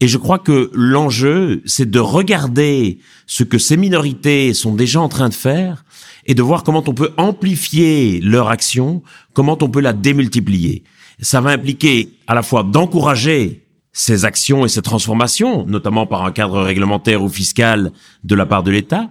Et 0.00 0.08
je 0.08 0.16
crois 0.16 0.38
que 0.38 0.70
l'enjeu, 0.72 1.62
c'est 1.66 1.90
de 1.90 1.98
regarder 1.98 2.98
ce 3.26 3.44
que 3.44 3.58
ces 3.58 3.76
minorités 3.76 4.54
sont 4.54 4.74
déjà 4.74 5.00
en 5.00 5.10
train 5.10 5.28
de 5.28 5.34
faire 5.34 5.84
et 6.24 6.34
de 6.34 6.42
voir 6.42 6.64
comment 6.64 6.82
on 6.86 6.94
peut 6.94 7.12
amplifier 7.18 8.20
leur 8.22 8.48
action, 8.48 9.02
comment 9.34 9.58
on 9.60 9.68
peut 9.68 9.80
la 9.80 9.92
démultiplier. 9.92 10.84
Ça 11.20 11.42
va 11.42 11.50
impliquer 11.50 12.14
à 12.26 12.34
la 12.34 12.42
fois 12.42 12.62
d'encourager 12.62 13.66
ces 13.92 14.24
actions 14.24 14.64
et 14.64 14.68
ces 14.68 14.80
transformations, 14.80 15.66
notamment 15.66 16.06
par 16.06 16.24
un 16.24 16.32
cadre 16.32 16.62
réglementaire 16.62 17.22
ou 17.22 17.28
fiscal 17.28 17.92
de 18.24 18.34
la 18.34 18.46
part 18.46 18.62
de 18.62 18.70
l'État. 18.70 19.10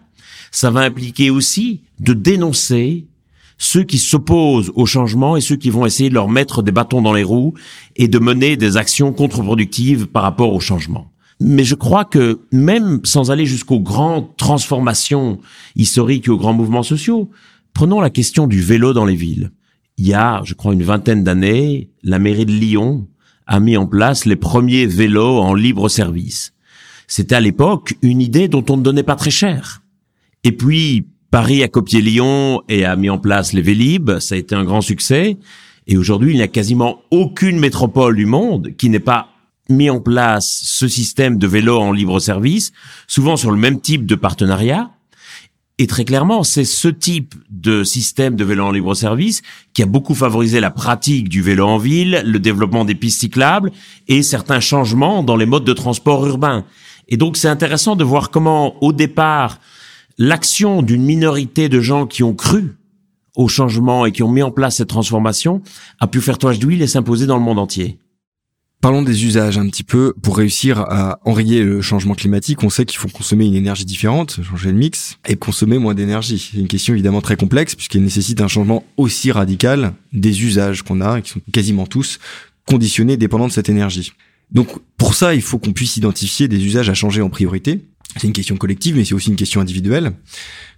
Ça 0.51 0.71
va 0.71 0.81
impliquer 0.81 1.29
aussi 1.29 1.81
de 1.99 2.13
dénoncer 2.13 3.05
ceux 3.59 3.83
qui 3.83 3.99
s'opposent 3.99 4.71
au 4.73 4.87
changement 4.87 5.37
et 5.37 5.41
ceux 5.41 5.57
qui 5.57 5.69
vont 5.69 5.85
essayer 5.85 6.09
de 6.09 6.15
leur 6.15 6.29
mettre 6.29 6.63
des 6.63 6.71
bâtons 6.71 7.03
dans 7.03 7.13
les 7.13 7.23
roues 7.23 7.53
et 7.97 8.07
de 8.07 8.17
mener 8.17 8.57
des 8.57 8.77
actions 8.77 9.13
contre-productives 9.13 10.07
par 10.07 10.23
rapport 10.23 10.53
au 10.53 10.59
changement. 10.59 11.11
Mais 11.41 11.63
je 11.63 11.75
crois 11.75 12.05
que 12.05 12.39
même 12.51 13.01
sans 13.03 13.31
aller 13.31 13.45
jusqu'aux 13.45 13.79
grandes 13.79 14.35
transformations 14.37 15.39
historiques 15.75 16.27
et 16.27 16.31
aux 16.31 16.37
grands 16.37 16.53
mouvements 16.53 16.83
sociaux, 16.83 17.29
prenons 17.73 18.01
la 18.01 18.09
question 18.09 18.47
du 18.47 18.61
vélo 18.61 18.93
dans 18.93 19.05
les 19.05 19.15
villes. 19.15 19.51
Il 19.97 20.07
y 20.07 20.13
a, 20.13 20.41
je 20.45 20.53
crois, 20.53 20.73
une 20.73 20.83
vingtaine 20.83 21.25
d'années, 21.25 21.89
la 22.03 22.19
mairie 22.19 22.45
de 22.45 22.51
Lyon 22.51 23.07
a 23.45 23.59
mis 23.59 23.75
en 23.75 23.87
place 23.87 24.25
les 24.25 24.37
premiers 24.37 24.85
vélos 24.85 25.39
en 25.39 25.53
libre 25.53 25.89
service. 25.89 26.53
c'était 27.07 27.35
à 27.35 27.39
l'époque 27.39 27.95
une 28.03 28.21
idée 28.21 28.47
dont 28.47 28.63
on 28.69 28.77
ne 28.77 28.83
donnait 28.83 29.03
pas 29.03 29.15
très 29.15 29.31
cher. 29.31 29.81
Et 30.43 30.51
puis, 30.51 31.07
Paris 31.31 31.61
a 31.61 31.67
copié 31.67 32.01
Lyon 32.01 32.63
et 32.69 32.85
a 32.85 32.95
mis 32.95 33.09
en 33.09 33.19
place 33.19 33.53
les 33.53 33.61
Vélib, 33.61 34.17
ça 34.19 34.33
a 34.33 34.37
été 34.37 34.55
un 34.55 34.63
grand 34.63 34.81
succès. 34.81 35.37
Et 35.85 35.97
aujourd'hui, 35.97 36.31
il 36.31 36.37
n'y 36.37 36.43
a 36.43 36.47
quasiment 36.47 37.01
aucune 37.11 37.59
métropole 37.59 38.15
du 38.15 38.25
monde 38.25 38.71
qui 38.77 38.89
n'ait 38.89 38.99
pas 38.99 39.29
mis 39.69 39.91
en 39.91 39.99
place 39.99 40.61
ce 40.63 40.87
système 40.87 41.37
de 41.37 41.45
vélo 41.45 41.77
en 41.77 41.91
libre 41.91 42.19
service, 42.19 42.71
souvent 43.07 43.37
sur 43.37 43.51
le 43.51 43.57
même 43.57 43.79
type 43.79 44.07
de 44.07 44.15
partenariat. 44.15 44.89
Et 45.77 45.85
très 45.85 46.03
clairement, 46.03 46.43
c'est 46.43 46.65
ce 46.65 46.87
type 46.87 47.35
de 47.51 47.83
système 47.83 48.35
de 48.35 48.43
vélo 48.43 48.65
en 48.65 48.71
libre 48.71 48.95
service 48.95 49.43
qui 49.73 49.83
a 49.83 49.85
beaucoup 49.85 50.15
favorisé 50.15 50.59
la 50.59 50.71
pratique 50.71 51.29
du 51.29 51.41
vélo 51.41 51.65
en 51.65 51.77
ville, 51.77 52.23
le 52.25 52.39
développement 52.39 52.85
des 52.85 52.95
pistes 52.95 53.21
cyclables 53.21 53.71
et 54.07 54.23
certains 54.23 54.59
changements 54.59 55.23
dans 55.23 55.37
les 55.37 55.45
modes 55.45 55.63
de 55.63 55.73
transport 55.73 56.25
urbain. 56.25 56.65
Et 57.07 57.17
donc 57.17 57.37
c'est 57.37 57.47
intéressant 57.47 57.95
de 57.95 58.03
voir 58.03 58.31
comment, 58.31 58.83
au 58.83 58.91
départ, 58.91 59.59
l'action 60.19 60.81
d'une 60.81 61.03
minorité 61.03 61.69
de 61.69 61.79
gens 61.79 62.05
qui 62.05 62.21
ont 62.23 62.35
cru 62.35 62.75
au 63.35 63.47
changement 63.47 64.05
et 64.05 64.11
qui 64.11 64.21
ont 64.21 64.31
mis 64.31 64.43
en 64.43 64.51
place 64.51 64.75
cette 64.75 64.89
transformation 64.89 65.61
a 65.99 66.07
pu 66.07 66.19
faire 66.19 66.37
toile 66.37 66.59
d'huile 66.59 66.81
et 66.81 66.87
s'imposer 66.87 67.25
dans 67.25 67.37
le 67.37 67.43
monde 67.43 67.57
entier. 67.57 67.97
Parlons 68.81 69.01
des 69.01 69.25
usages 69.25 69.57
un 69.57 69.67
petit 69.67 69.83
peu. 69.83 70.13
Pour 70.21 70.37
réussir 70.37 70.79
à 70.79 71.19
enrayer 71.25 71.63
le 71.63 71.81
changement 71.81 72.15
climatique, 72.15 72.63
on 72.63 72.69
sait 72.69 72.85
qu'il 72.85 72.97
faut 72.97 73.09
consommer 73.09 73.45
une 73.45 73.55
énergie 73.55 73.85
différente, 73.85 74.39
changer 74.43 74.71
le 74.71 74.77
mix, 74.77 75.17
et 75.27 75.35
consommer 75.35 75.77
moins 75.79 75.95
d'énergie. 75.95 76.49
C'est 76.51 76.59
une 76.59 76.67
question 76.67 76.93
évidemment 76.93 77.21
très 77.21 77.35
complexe 77.35 77.75
puisqu'elle 77.75 78.03
nécessite 78.03 78.41
un 78.41 78.47
changement 78.47 78.83
aussi 78.97 79.31
radical 79.31 79.93
des 80.13 80.43
usages 80.43 80.83
qu'on 80.83 81.01
a, 81.01 81.21
qui 81.21 81.31
sont 81.31 81.41
quasiment 81.51 81.87
tous 81.87 82.19
conditionnés, 82.65 83.17
dépendants 83.17 83.47
de 83.47 83.53
cette 83.53 83.69
énergie. 83.69 84.13
Donc 84.51 84.67
pour 84.97 85.13
ça, 85.13 85.33
il 85.33 85.41
faut 85.41 85.59
qu'on 85.59 85.73
puisse 85.73 85.97
identifier 85.97 86.47
des 86.47 86.63
usages 86.63 86.89
à 86.89 86.93
changer 86.93 87.21
en 87.21 87.29
priorité. 87.29 87.85
C'est 88.17 88.27
une 88.27 88.33
question 88.33 88.57
collective, 88.57 88.95
mais 88.95 89.05
c'est 89.05 89.13
aussi 89.13 89.29
une 89.29 89.35
question 89.35 89.61
individuelle. 89.61 90.13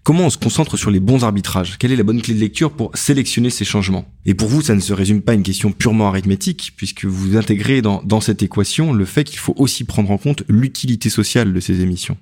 Comment 0.04 0.26
on 0.26 0.30
se 0.30 0.38
concentre 0.38 0.78
sur 0.78 0.92
les 0.92 1.00
bons 1.00 1.24
arbitrages? 1.24 1.78
Quelle 1.78 1.92
est 1.92 1.96
la 1.96 2.04
bonne 2.04 2.22
clé 2.22 2.34
de 2.34 2.40
lecture 2.40 2.72
pour 2.72 2.92
sélectionner 2.96 3.50
ces 3.50 3.64
changements? 3.64 4.06
Et 4.26 4.34
pour 4.34 4.50
vous, 4.50 4.62
ça 4.62 4.76
ne 4.76 4.80
se 4.80 4.94
résume 4.94 5.22
pas 5.22 5.32
à 5.32 5.36
une 5.36 5.44
question 5.44 5.72
purement 5.72 6.10
arithmétique, 6.10 6.74
puisque 6.76 7.06
vous 7.06 7.38
intégrez 7.38 7.82
dans, 7.82 8.02
dans 8.04 8.20
cette 8.20 8.44
équation 8.44 8.92
le 8.92 9.06
fait 9.06 9.24
qu'il 9.24 9.40
faut 9.40 9.56
aussi 9.58 9.86
prendre 9.86 10.12
en 10.12 10.18
compte 10.18 10.44
l'utilité 10.50 11.10
sociale 11.10 11.54
de 11.54 11.60
ces 11.60 11.82
émissions. 11.82 12.18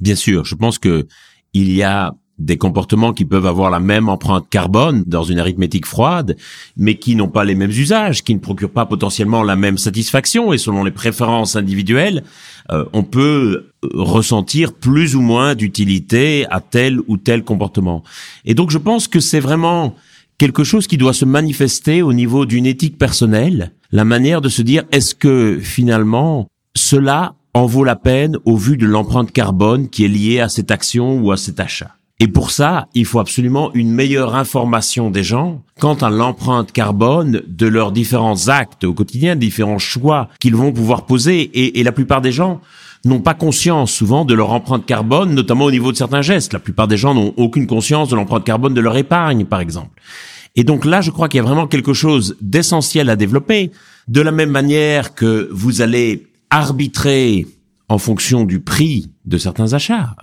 Bien 0.00 0.16
sûr, 0.16 0.44
je 0.44 0.54
pense 0.54 0.78
que 0.78 1.06
il 1.54 1.72
y 1.72 1.82
a 1.82 2.14
des 2.42 2.58
comportements 2.58 3.12
qui 3.12 3.24
peuvent 3.24 3.46
avoir 3.46 3.70
la 3.70 3.80
même 3.80 4.08
empreinte 4.08 4.46
carbone 4.50 5.04
dans 5.06 5.22
une 5.22 5.38
arithmétique 5.38 5.86
froide, 5.86 6.36
mais 6.76 6.96
qui 6.96 7.14
n'ont 7.14 7.28
pas 7.28 7.44
les 7.44 7.54
mêmes 7.54 7.70
usages, 7.70 8.24
qui 8.24 8.34
ne 8.34 8.40
procurent 8.40 8.70
pas 8.70 8.86
potentiellement 8.86 9.42
la 9.42 9.56
même 9.56 9.78
satisfaction, 9.78 10.52
et 10.52 10.58
selon 10.58 10.82
les 10.82 10.90
préférences 10.90 11.56
individuelles, 11.56 12.24
euh, 12.70 12.84
on 12.92 13.04
peut 13.04 13.66
ressentir 13.94 14.72
plus 14.72 15.14
ou 15.14 15.20
moins 15.20 15.54
d'utilité 15.54 16.46
à 16.50 16.60
tel 16.60 17.00
ou 17.06 17.16
tel 17.16 17.44
comportement. 17.44 18.02
Et 18.44 18.54
donc 18.54 18.70
je 18.70 18.78
pense 18.78 19.08
que 19.08 19.20
c'est 19.20 19.40
vraiment 19.40 19.94
quelque 20.38 20.64
chose 20.64 20.86
qui 20.86 20.98
doit 20.98 21.12
se 21.12 21.24
manifester 21.24 22.02
au 22.02 22.12
niveau 22.12 22.46
d'une 22.46 22.66
éthique 22.66 22.98
personnelle, 22.98 23.72
la 23.92 24.04
manière 24.04 24.40
de 24.40 24.48
se 24.48 24.62
dire 24.62 24.84
est-ce 24.90 25.14
que 25.14 25.58
finalement 25.60 26.48
cela 26.74 27.34
en 27.54 27.66
vaut 27.66 27.84
la 27.84 27.96
peine 27.96 28.38
au 28.44 28.56
vu 28.56 28.76
de 28.76 28.86
l'empreinte 28.86 29.30
carbone 29.30 29.88
qui 29.88 30.04
est 30.04 30.08
liée 30.08 30.40
à 30.40 30.48
cette 30.48 30.70
action 30.70 31.20
ou 31.20 31.30
à 31.30 31.36
cet 31.36 31.60
achat? 31.60 31.94
Et 32.22 32.28
pour 32.28 32.52
ça, 32.52 32.86
il 32.94 33.04
faut 33.04 33.18
absolument 33.18 33.74
une 33.74 33.90
meilleure 33.90 34.36
information 34.36 35.10
des 35.10 35.24
gens 35.24 35.60
quant 35.80 35.94
à 35.94 36.08
l'empreinte 36.08 36.70
carbone 36.70 37.42
de 37.48 37.66
leurs 37.66 37.90
différents 37.90 38.46
actes 38.46 38.84
au 38.84 38.94
quotidien, 38.94 39.34
différents 39.34 39.80
choix 39.80 40.28
qu'ils 40.38 40.54
vont 40.54 40.70
pouvoir 40.70 41.04
poser. 41.04 41.50
Et, 41.76 41.82
la 41.82 41.90
plupart 41.90 42.20
des 42.20 42.30
gens 42.30 42.60
n'ont 43.04 43.18
pas 43.18 43.34
conscience 43.34 43.90
souvent 43.90 44.24
de 44.24 44.34
leur 44.34 44.52
empreinte 44.52 44.86
carbone, 44.86 45.34
notamment 45.34 45.64
au 45.64 45.72
niveau 45.72 45.90
de 45.90 45.96
certains 45.96 46.22
gestes. 46.22 46.52
La 46.52 46.60
plupart 46.60 46.86
des 46.86 46.96
gens 46.96 47.12
n'ont 47.12 47.34
aucune 47.36 47.66
conscience 47.66 48.08
de 48.10 48.14
l'empreinte 48.14 48.44
carbone 48.44 48.72
de 48.72 48.80
leur 48.80 48.96
épargne, 48.96 49.44
par 49.44 49.58
exemple. 49.58 50.00
Et 50.54 50.62
donc 50.62 50.84
là, 50.84 51.00
je 51.00 51.10
crois 51.10 51.28
qu'il 51.28 51.38
y 51.38 51.40
a 51.40 51.44
vraiment 51.44 51.66
quelque 51.66 51.92
chose 51.92 52.36
d'essentiel 52.40 53.10
à 53.10 53.16
développer. 53.16 53.72
De 54.06 54.20
la 54.20 54.30
même 54.30 54.50
manière 54.50 55.16
que 55.16 55.48
vous 55.50 55.82
allez 55.82 56.28
arbitrer 56.50 57.48
en 57.88 57.98
fonction 57.98 58.44
du 58.44 58.60
prix 58.60 59.10
de 59.24 59.38
certains 59.38 59.72
achats. 59.72 60.14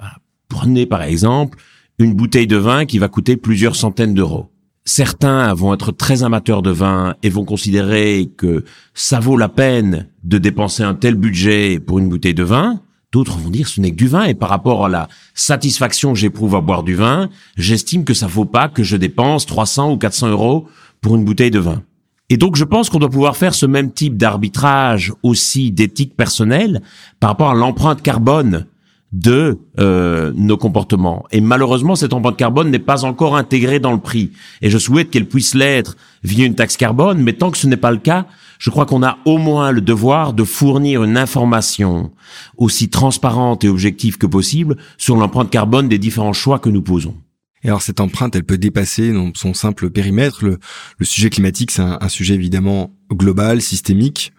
Prenez 0.48 0.86
par 0.86 1.02
exemple 1.02 1.58
une 2.00 2.14
bouteille 2.14 2.48
de 2.48 2.56
vin 2.56 2.86
qui 2.86 2.98
va 2.98 3.10
coûter 3.10 3.36
plusieurs 3.36 3.76
centaines 3.76 4.14
d'euros. 4.14 4.48
Certains 4.86 5.54
vont 5.54 5.74
être 5.74 5.92
très 5.92 6.24
amateurs 6.24 6.62
de 6.62 6.72
vin 6.72 7.16
et 7.22 7.30
vont 7.30 7.44
considérer 7.44 8.32
que 8.38 8.64
ça 8.94 9.20
vaut 9.20 9.38
la 9.38 9.50
peine 9.50 10.08
de 10.24 10.38
dépenser 10.38 10.82
un 10.82 10.96
tel 10.96 11.16
budget 11.16 11.80
pour 11.80 12.00
une 12.00 12.08
bouteille 12.08 12.34
de 12.34 12.44
vin. 12.44 12.82
D'autres 13.12 13.38
vont 13.38 13.50
dire 13.50 13.68
ce 13.68 13.82
n'est 13.82 13.92
que 13.92 13.98
du 13.98 14.08
vin 14.08 14.24
et 14.24 14.34
par 14.34 14.50
rapport 14.50 14.86
à 14.86 14.90
la 14.90 15.10
satisfaction 15.34 16.14
que 16.14 16.20
j'éprouve 16.20 16.56
à 16.56 16.62
boire 16.62 16.84
du 16.84 16.96
vin, 16.96 17.30
j'estime 17.58 18.06
que 18.06 18.14
ça 18.14 18.28
vaut 18.28 18.46
pas 18.46 18.70
que 18.70 18.84
je 18.84 18.96
dépense 18.96 19.46
300 19.46 19.92
ou 19.92 19.98
400 19.98 20.30
euros 20.30 20.68
pour 21.02 21.18
une 21.18 21.26
bouteille 21.26 21.52
de 21.52 21.60
vin. 21.60 21.84
Et 22.30 22.38
donc 22.38 22.56
je 22.56 22.64
pense 22.64 22.90
qu'on 22.90 23.00
doit 23.00 23.10
pouvoir 23.10 23.36
faire 23.36 23.54
ce 23.54 23.66
même 23.66 23.92
type 23.92 24.16
d'arbitrage 24.16 25.12
aussi 25.22 25.72
d'éthique 25.72 26.16
personnelle 26.16 26.82
par 27.20 27.32
rapport 27.32 27.50
à 27.50 27.56
l'empreinte 27.56 28.02
carbone 28.02 28.68
de 29.12 29.60
euh, 29.80 30.32
nos 30.36 30.58
comportements. 30.58 31.26
Et 31.32 31.42
malheureusement, 31.42 31.96
cette 31.96 32.14
empreinte 32.14 32.38
carbone 32.38 32.70
n'est 32.70 32.78
pas 32.78 33.06
encore 33.06 33.36
intégrée 33.36 33.80
dans 33.80 33.92
le 33.92 34.00
prix. 34.00 34.32
Et 34.62 34.70
je 34.70 34.78
souhaite 34.78 35.10
qu'elle 35.10 35.28
puisse 35.28 35.56
l'être 35.56 35.98
via 36.24 36.46
une 36.46 36.56
taxe 36.56 36.78
carbone, 36.78 37.22
mais 37.22 37.34
tant 37.34 37.50
que 37.50 37.58
ce 37.58 37.68
n'est 37.68 37.78
pas 37.78 37.92
le 37.92 37.98
cas, 37.98 38.28
je 38.60 38.70
crois 38.70 38.86
qu'on 38.86 39.02
a 39.02 39.18
au 39.26 39.38
moins 39.38 39.72
le 39.72 39.82
devoir 39.82 40.34
de 40.34 40.44
fournir 40.44 41.04
une 41.04 41.18
information 41.18 42.12
aussi 42.58 42.90
transparente 42.90 43.64
et 43.64 43.70
objective 43.70 44.18
que 44.18 44.28
possible 44.28 44.78
sur 44.98 45.16
l'empreinte 45.16 45.50
carbone 45.50 45.90
des 45.90 45.98
différents 45.98 46.34
choix 46.34 46.60
que 46.60 46.70
nous 46.70 46.82
posons. 46.82 47.16
Et 47.64 47.68
alors 47.68 47.82
cette 47.82 48.00
empreinte, 48.00 48.36
elle 48.36 48.44
peut 48.44 48.58
dépasser 48.58 49.14
son 49.34 49.54
simple 49.54 49.90
périmètre. 49.90 50.46
Le, 50.46 50.60
sujet 51.02 51.30
climatique, 51.30 51.72
c'est 51.72 51.82
un 51.82 52.10
sujet 52.10 52.36
évidemment 52.36 52.92
global, 53.12 53.62
systémique 53.62 54.34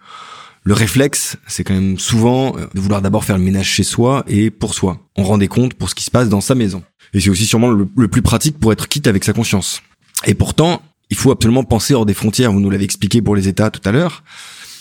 le 0.62 0.74
réflexe, 0.74 1.36
c'est 1.46 1.64
quand 1.64 1.74
même 1.74 1.98
souvent 1.98 2.56
euh, 2.56 2.66
de 2.74 2.80
vouloir 2.80 3.00
d'abord 3.00 3.24
faire 3.24 3.38
le 3.38 3.44
ménage 3.44 3.68
chez 3.68 3.82
soi 3.82 4.24
et 4.28 4.50
pour 4.50 4.74
soi. 4.74 5.00
On 5.16 5.24
rend 5.24 5.38
des 5.38 5.48
comptes 5.48 5.74
pour 5.74 5.88
ce 5.88 5.94
qui 5.94 6.04
se 6.04 6.10
passe 6.10 6.28
dans 6.28 6.40
sa 6.40 6.54
maison. 6.54 6.82
Et 7.14 7.20
c'est 7.20 7.30
aussi 7.30 7.46
sûrement 7.46 7.70
le, 7.70 7.86
plus 7.86 8.22
pratique 8.22 8.58
pour 8.58 8.72
être 8.72 8.88
quitte 8.88 9.06
avec 9.06 9.24
sa 9.24 9.32
conscience. 9.32 9.82
Et 10.26 10.34
pourtant, 10.34 10.82
il 11.08 11.16
faut 11.16 11.32
absolument 11.32 11.64
penser 11.64 11.94
hors 11.94 12.06
des 12.06 12.14
frontières. 12.14 12.52
Vous 12.52 12.60
nous 12.60 12.70
l'avez 12.70 12.84
expliqué 12.84 13.22
pour 13.22 13.34
les 13.34 13.48
États 13.48 13.70
tout 13.70 13.80
à 13.88 13.90
l'heure. 13.90 14.22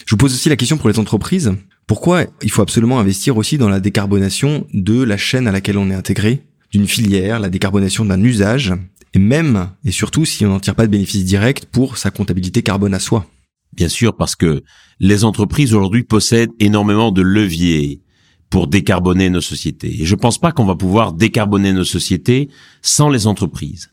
Je 0.05 0.12
vous 0.12 0.17
pose 0.17 0.33
aussi 0.33 0.50
la 0.50 0.55
question 0.55 0.77
pour 0.77 0.89
les 0.89 1.00
entreprises. 1.00 1.53
Pourquoi 1.88 2.25
il 2.43 2.51
faut 2.51 2.62
absolument 2.62 3.00
investir 3.00 3.38
aussi 3.38 3.57
dans 3.57 3.69
la 3.69 3.79
décarbonation 3.79 4.67
de 4.74 5.01
la 5.01 5.17
chaîne 5.17 5.48
à 5.48 5.51
laquelle 5.51 5.77
on 5.77 5.89
est 5.89 5.95
intégré, 5.95 6.43
d'une 6.71 6.88
filière, 6.88 7.39
la 7.39 7.50
décarbonation 7.50 8.05
d'un 8.05 8.21
usage, 8.21 8.74
et 9.15 9.19
même 9.19 9.69
et 9.86 9.91
surtout 9.91 10.25
si 10.25 10.45
on 10.45 10.50
n'en 10.50 10.59
tire 10.59 10.75
pas 10.75 10.86
de 10.86 10.91
bénéfice 10.91 11.25
direct 11.25 11.65
pour 11.65 11.98
sa 11.98 12.12
comptabilité 12.12 12.62
carbone 12.62 12.93
à 12.93 13.00
soi? 13.00 13.25
Bien 13.74 13.90
sûr, 13.90 14.16
parce 14.16 14.36
que 14.36 14.64
les 15.00 15.24
entreprises 15.24 15.74
aujourd'hui 15.74 16.04
possèdent 16.04 16.52
énormément 16.60 17.12
de 17.12 17.22
leviers 17.22 18.02
pour 18.50 18.68
décarboner 18.68 19.30
nos 19.30 19.42
sociétés. 19.42 20.02
Et 20.02 20.06
je 20.06 20.16
ne 20.16 20.20
pense 20.20 20.40
pas 20.40 20.52
qu'on 20.52 20.66
va 20.66 20.76
pouvoir 20.76 21.14
décarboner 21.14 21.72
nos 21.72 21.84
sociétés 21.84 22.50
sans 22.82 23.10
les 23.10 23.28
entreprises. 23.28 23.92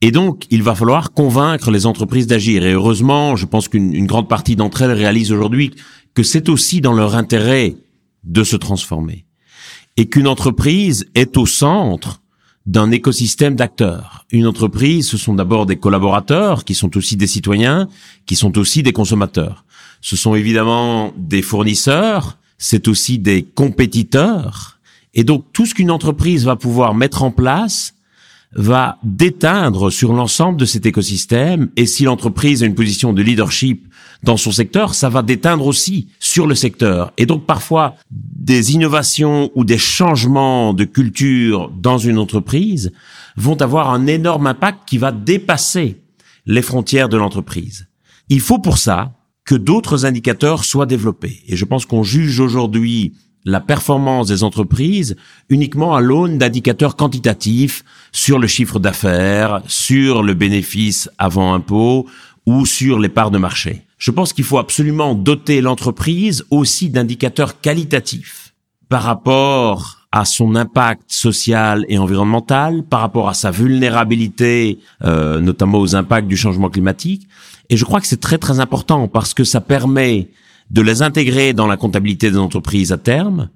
Et 0.00 0.10
donc, 0.10 0.44
il 0.50 0.62
va 0.62 0.74
falloir 0.74 1.12
convaincre 1.12 1.70
les 1.70 1.86
entreprises 1.86 2.26
d'agir. 2.26 2.66
Et 2.66 2.72
heureusement, 2.72 3.36
je 3.36 3.46
pense 3.46 3.68
qu'une 3.68 4.06
grande 4.06 4.28
partie 4.28 4.56
d'entre 4.56 4.82
elles 4.82 4.92
réalisent 4.92 5.32
aujourd'hui 5.32 5.72
que 6.14 6.22
c'est 6.22 6.48
aussi 6.48 6.80
dans 6.80 6.92
leur 6.92 7.14
intérêt 7.14 7.76
de 8.24 8.44
se 8.44 8.56
transformer. 8.56 9.26
Et 9.96 10.08
qu'une 10.08 10.28
entreprise 10.28 11.06
est 11.14 11.36
au 11.38 11.46
centre 11.46 12.20
d'un 12.66 12.90
écosystème 12.90 13.54
d'acteurs. 13.54 14.26
Une 14.30 14.46
entreprise, 14.46 15.08
ce 15.08 15.16
sont 15.16 15.34
d'abord 15.34 15.66
des 15.66 15.76
collaborateurs 15.76 16.64
qui 16.64 16.74
sont 16.74 16.96
aussi 16.96 17.16
des 17.16 17.28
citoyens, 17.28 17.88
qui 18.26 18.34
sont 18.36 18.58
aussi 18.58 18.82
des 18.82 18.92
consommateurs. 18.92 19.64
Ce 20.00 20.16
sont 20.16 20.34
évidemment 20.34 21.12
des 21.16 21.42
fournisseurs, 21.42 22.38
c'est 22.58 22.88
aussi 22.88 23.18
des 23.18 23.42
compétiteurs. 23.42 24.78
Et 25.14 25.24
donc 25.24 25.44
tout 25.52 25.64
ce 25.64 25.74
qu'une 25.74 25.90
entreprise 25.90 26.44
va 26.44 26.56
pouvoir 26.56 26.94
mettre 26.94 27.22
en 27.22 27.30
place 27.30 27.94
va 28.52 28.98
déteindre 29.02 29.90
sur 29.90 30.12
l'ensemble 30.12 30.58
de 30.58 30.64
cet 30.64 30.86
écosystème. 30.86 31.68
Et 31.76 31.86
si 31.86 32.04
l'entreprise 32.04 32.62
a 32.62 32.66
une 32.66 32.74
position 32.74 33.12
de 33.12 33.22
leadership 33.22 33.86
dans 34.22 34.36
son 34.36 34.50
secteur, 34.50 34.94
ça 34.94 35.08
va 35.08 35.22
déteindre 35.22 35.66
aussi 35.66 36.08
sur 36.20 36.46
le 36.46 36.54
secteur. 36.54 37.12
Et 37.18 37.26
donc 37.26 37.44
parfois, 37.44 37.96
des 38.46 38.74
innovations 38.74 39.50
ou 39.56 39.64
des 39.64 39.76
changements 39.76 40.72
de 40.72 40.84
culture 40.84 41.68
dans 41.70 41.98
une 41.98 42.16
entreprise 42.16 42.92
vont 43.36 43.60
avoir 43.60 43.90
un 43.90 44.06
énorme 44.06 44.46
impact 44.46 44.88
qui 44.88 44.98
va 44.98 45.10
dépasser 45.10 46.00
les 46.46 46.62
frontières 46.62 47.08
de 47.08 47.16
l'entreprise. 47.16 47.88
Il 48.28 48.40
faut 48.40 48.60
pour 48.60 48.78
ça 48.78 49.14
que 49.44 49.56
d'autres 49.56 50.06
indicateurs 50.06 50.62
soient 50.62 50.86
développés. 50.86 51.42
Et 51.48 51.56
je 51.56 51.64
pense 51.64 51.86
qu'on 51.86 52.04
juge 52.04 52.38
aujourd'hui 52.38 53.14
la 53.44 53.60
performance 53.60 54.28
des 54.28 54.44
entreprises 54.44 55.16
uniquement 55.48 55.96
à 55.96 56.00
l'aune 56.00 56.38
d'indicateurs 56.38 56.94
quantitatifs 56.94 57.82
sur 58.12 58.38
le 58.38 58.46
chiffre 58.46 58.78
d'affaires, 58.78 59.60
sur 59.66 60.22
le 60.22 60.34
bénéfice 60.34 61.10
avant 61.18 61.52
impôt 61.52 62.06
ou 62.46 62.64
sur 62.64 63.00
les 63.00 63.08
parts 63.08 63.32
de 63.32 63.38
marché. 63.38 63.85
Je 63.98 64.10
pense 64.10 64.32
qu'il 64.32 64.44
faut 64.44 64.58
absolument 64.58 65.14
doter 65.14 65.60
l'entreprise 65.60 66.44
aussi 66.50 66.90
d'indicateurs 66.90 67.60
qualitatifs 67.60 68.54
par 68.88 69.02
rapport 69.02 70.06
à 70.12 70.24
son 70.24 70.54
impact 70.54 71.02
social 71.08 71.84
et 71.88 71.98
environnemental, 71.98 72.82
par 72.84 73.00
rapport 73.00 73.28
à 73.28 73.34
sa 73.34 73.50
vulnérabilité, 73.50 74.78
euh, 75.02 75.40
notamment 75.40 75.78
aux 75.78 75.96
impacts 75.96 76.28
du 76.28 76.36
changement 76.36 76.70
climatique. 76.70 77.26
Et 77.68 77.76
je 77.76 77.84
crois 77.84 78.00
que 78.00 78.06
c'est 78.06 78.20
très 78.20 78.38
très 78.38 78.60
important 78.60 79.08
parce 79.08 79.34
que 79.34 79.44
ça 79.44 79.60
permet 79.60 80.28
de 80.70 80.82
les 80.82 81.02
intégrer 81.02 81.52
dans 81.52 81.66
la 81.66 81.76
comptabilité 81.76 82.30
des 82.30 82.38
entreprises 82.38 82.92
à 82.92 82.98
terme, 82.98 83.50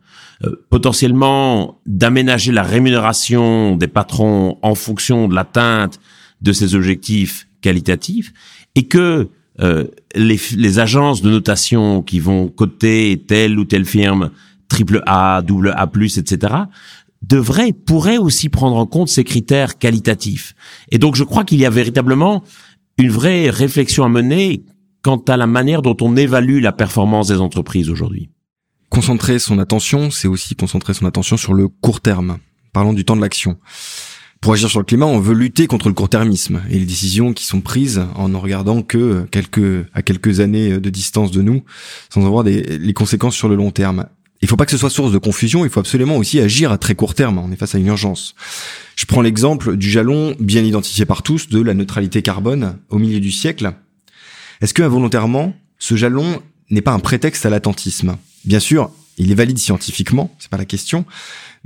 euh, 0.45 0.65
potentiellement 0.71 1.81
d'aménager 1.87 2.53
la 2.53 2.63
rémunération 2.63 3.77
des 3.77 3.89
patrons 3.89 4.59
en 4.63 4.75
fonction 4.75 5.29
de 5.29 5.35
l'atteinte 5.35 6.01
de 6.41 6.53
ces 6.53 6.75
objectifs 6.75 7.47
qualitatifs, 7.61 8.33
et 8.75 8.87
que 8.87 9.29
euh, 9.61 9.85
les, 10.15 10.41
les, 10.57 10.79
agences 10.79 11.23
de 11.23 11.31
notation 11.31 12.03
qui 12.03 12.19
vont 12.19 12.49
coter 12.49 13.23
telle 13.27 13.59
ou 13.59 13.65
telle 13.65 13.85
firme 13.85 14.31
triple 14.69 15.03
A, 15.07 15.43
double 15.43 15.75
A+, 15.77 15.91
etc., 16.17 16.55
devraient, 17.23 17.73
pourraient 17.73 18.19
aussi 18.19 18.49
prendre 18.49 18.77
en 18.77 18.87
compte 18.87 19.09
ces 19.09 19.25
critères 19.25 19.79
qualitatifs. 19.79 20.55
Et 20.91 20.99
donc, 20.99 21.17
je 21.17 21.25
crois 21.25 21.45
qu'il 21.45 21.61
y 21.61 21.67
a 21.67 21.71
véritablement 21.71 22.43
une 22.99 23.11
vraie 23.11 23.51
réflexion 23.51 24.05
à 24.05 24.09
mener 24.09 24.65
quant 25.03 25.23
à 25.29 25.37
la 25.37 25.47
manière 25.47 25.83
dont 25.83 25.97
on 26.01 26.17
évalue 26.17 26.61
la 26.61 26.73
performance 26.73 27.29
des 27.29 27.41
entreprises 27.41 27.91
aujourd'hui. 27.91 28.31
Concentrer 28.89 29.39
son 29.39 29.59
attention, 29.59 30.11
c'est 30.11 30.29
aussi 30.29 30.57
concentrer 30.57 30.95
son 30.95 31.07
attention 31.07 31.37
sur 31.37 31.55
le 31.55 31.69
court 31.69 32.01
terme. 32.01 32.39
Parlons 32.73 32.93
du 32.93 33.05
temps 33.05 33.17
de 33.17 33.21
l'action. 33.21 33.59
Pour 34.41 34.55
agir 34.55 34.71
sur 34.71 34.79
le 34.79 34.87
climat, 34.87 35.05
on 35.05 35.21
veut 35.21 35.35
lutter 35.35 35.67
contre 35.67 35.89
le 35.89 35.95
court-termisme 35.95 36.63
et 36.71 36.79
les 36.79 36.87
décisions 36.87 37.35
qui 37.35 37.45
sont 37.45 37.61
prises 37.61 38.03
en 38.15 38.31
ne 38.31 38.37
regardant 38.37 38.81
que 38.81 39.27
quelques 39.31 39.85
à 39.93 40.01
quelques 40.01 40.41
années 40.41 40.81
de 40.81 40.91
distance 40.91 41.31
de 41.31 41.43
nous, 41.43 41.63
sans 42.09 42.25
avoir 42.25 42.43
des, 42.43 42.63
les 42.79 42.95
conséquences 42.95 43.37
sur 43.37 43.51
le 43.51 43.55
long 43.55 43.71
terme. 43.71 44.07
Il 44.41 44.49
faut 44.49 44.57
pas 44.57 44.65
que 44.65 44.71
ce 44.71 44.79
soit 44.79 44.89
source 44.89 45.13
de 45.13 45.19
confusion, 45.19 45.67
il 45.67 45.71
faut 45.71 45.81
absolument 45.81 46.17
aussi 46.17 46.41
agir 46.41 46.73
à 46.73 46.79
très 46.79 46.95
court 46.95 47.15
terme, 47.15 47.37
on 47.37 47.53
est 47.53 47.57
face 47.57 47.75
à 47.75 47.79
une 47.79 47.89
urgence. 47.89 48.35
Je 48.97 49.05
prends 49.05 49.21
l'exemple 49.21 49.77
du 49.77 49.91
jalon 49.91 50.35
bien 50.41 50.63
identifié 50.63 51.05
par 51.05 51.23
tous 51.23 51.51
de 51.51 51.61
la 51.61 51.75
neutralité 51.75 52.23
carbone 52.23 52.79
au 52.89 52.99
milieu 52.99 53.21
du 53.21 53.33
siècle. 53.33 53.75
Est-ce 54.63 54.73
que 54.73 54.83
involontairement, 54.83 55.55
ce 55.79 55.97
jalon 55.97 56.41
n'est 56.71 56.81
pas 56.81 56.93
un 56.93 56.99
prétexte 56.99 57.45
à 57.45 57.51
l'attentisme? 57.51 58.17
Bien 58.47 58.61
sûr, 58.61 58.91
il 59.21 59.31
est 59.31 59.35
valide 59.35 59.59
scientifiquement, 59.59 60.35
c'est 60.39 60.51
pas 60.51 60.57
la 60.57 60.65
question, 60.65 61.05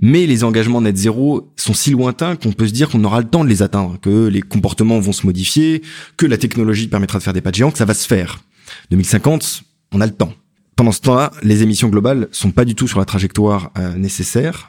mais 0.00 0.26
les 0.26 0.42
engagements 0.42 0.80
net 0.80 0.96
zéro 0.96 1.52
sont 1.56 1.74
si 1.74 1.90
lointains 1.90 2.36
qu'on 2.36 2.52
peut 2.52 2.66
se 2.66 2.72
dire 2.72 2.90
qu'on 2.90 3.04
aura 3.04 3.20
le 3.20 3.28
temps 3.28 3.44
de 3.44 3.48
les 3.48 3.62
atteindre, 3.62 3.98
que 4.00 4.26
les 4.26 4.42
comportements 4.42 4.98
vont 4.98 5.12
se 5.12 5.24
modifier, 5.24 5.82
que 6.16 6.26
la 6.26 6.36
technologie 6.36 6.88
permettra 6.88 7.18
de 7.18 7.22
faire 7.22 7.32
des 7.32 7.40
pas 7.40 7.50
de 7.50 7.56
géants, 7.56 7.70
que 7.70 7.78
ça 7.78 7.84
va 7.84 7.94
se 7.94 8.06
faire. 8.06 8.42
2050, 8.90 9.62
on 9.92 10.00
a 10.00 10.06
le 10.06 10.12
temps. 10.12 10.32
Pendant 10.74 10.90
ce 10.90 11.00
temps-là, 11.02 11.30
les 11.42 11.62
émissions 11.62 11.88
globales 11.88 12.28
sont 12.32 12.50
pas 12.50 12.64
du 12.64 12.74
tout 12.74 12.88
sur 12.88 12.98
la 12.98 13.04
trajectoire 13.04 13.70
euh, 13.78 13.94
nécessaire. 13.94 14.68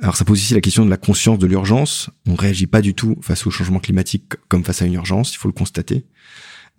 Alors 0.00 0.16
ça 0.16 0.24
pose 0.24 0.38
aussi 0.38 0.54
la 0.54 0.62
question 0.62 0.86
de 0.86 0.90
la 0.90 0.96
conscience 0.96 1.38
de 1.38 1.46
l'urgence. 1.46 2.08
On 2.26 2.34
réagit 2.34 2.66
pas 2.66 2.80
du 2.80 2.94
tout 2.94 3.18
face 3.20 3.46
au 3.46 3.50
changement 3.50 3.80
climatique 3.80 4.32
comme 4.48 4.64
face 4.64 4.80
à 4.80 4.86
une 4.86 4.94
urgence, 4.94 5.34
il 5.34 5.36
faut 5.36 5.48
le 5.48 5.52
constater. 5.52 6.06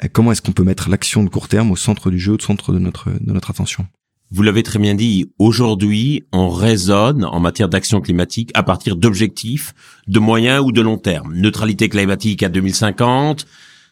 Euh, 0.03 0.07
comment 0.11 0.31
est-ce 0.31 0.41
qu'on 0.41 0.53
peut 0.53 0.63
mettre 0.63 0.89
l'action 0.89 1.23
de 1.23 1.29
court 1.29 1.47
terme 1.47 1.69
au 1.69 1.75
centre 1.75 2.09
du 2.09 2.17
jeu, 2.17 2.33
au 2.33 2.39
centre 2.39 2.73
de 2.73 2.79
notre, 2.79 3.11
de 3.11 3.31
notre 3.31 3.51
attention? 3.51 3.85
Vous 4.33 4.43
l'avez 4.43 4.63
très 4.63 4.79
bien 4.79 4.95
dit, 4.95 5.29
aujourd'hui, 5.39 6.23
on 6.31 6.47
raisonne 6.47 7.25
en 7.25 7.41
matière 7.41 7.67
d'action 7.67 7.99
climatique 7.99 8.49
à 8.53 8.63
partir 8.63 8.95
d'objectifs 8.95 9.73
de 10.07 10.19
moyen 10.19 10.61
ou 10.61 10.71
de 10.71 10.79
long 10.79 10.97
terme. 10.97 11.33
Neutralité 11.35 11.89
climatique 11.89 12.41
à 12.41 12.47
2050, 12.47 13.45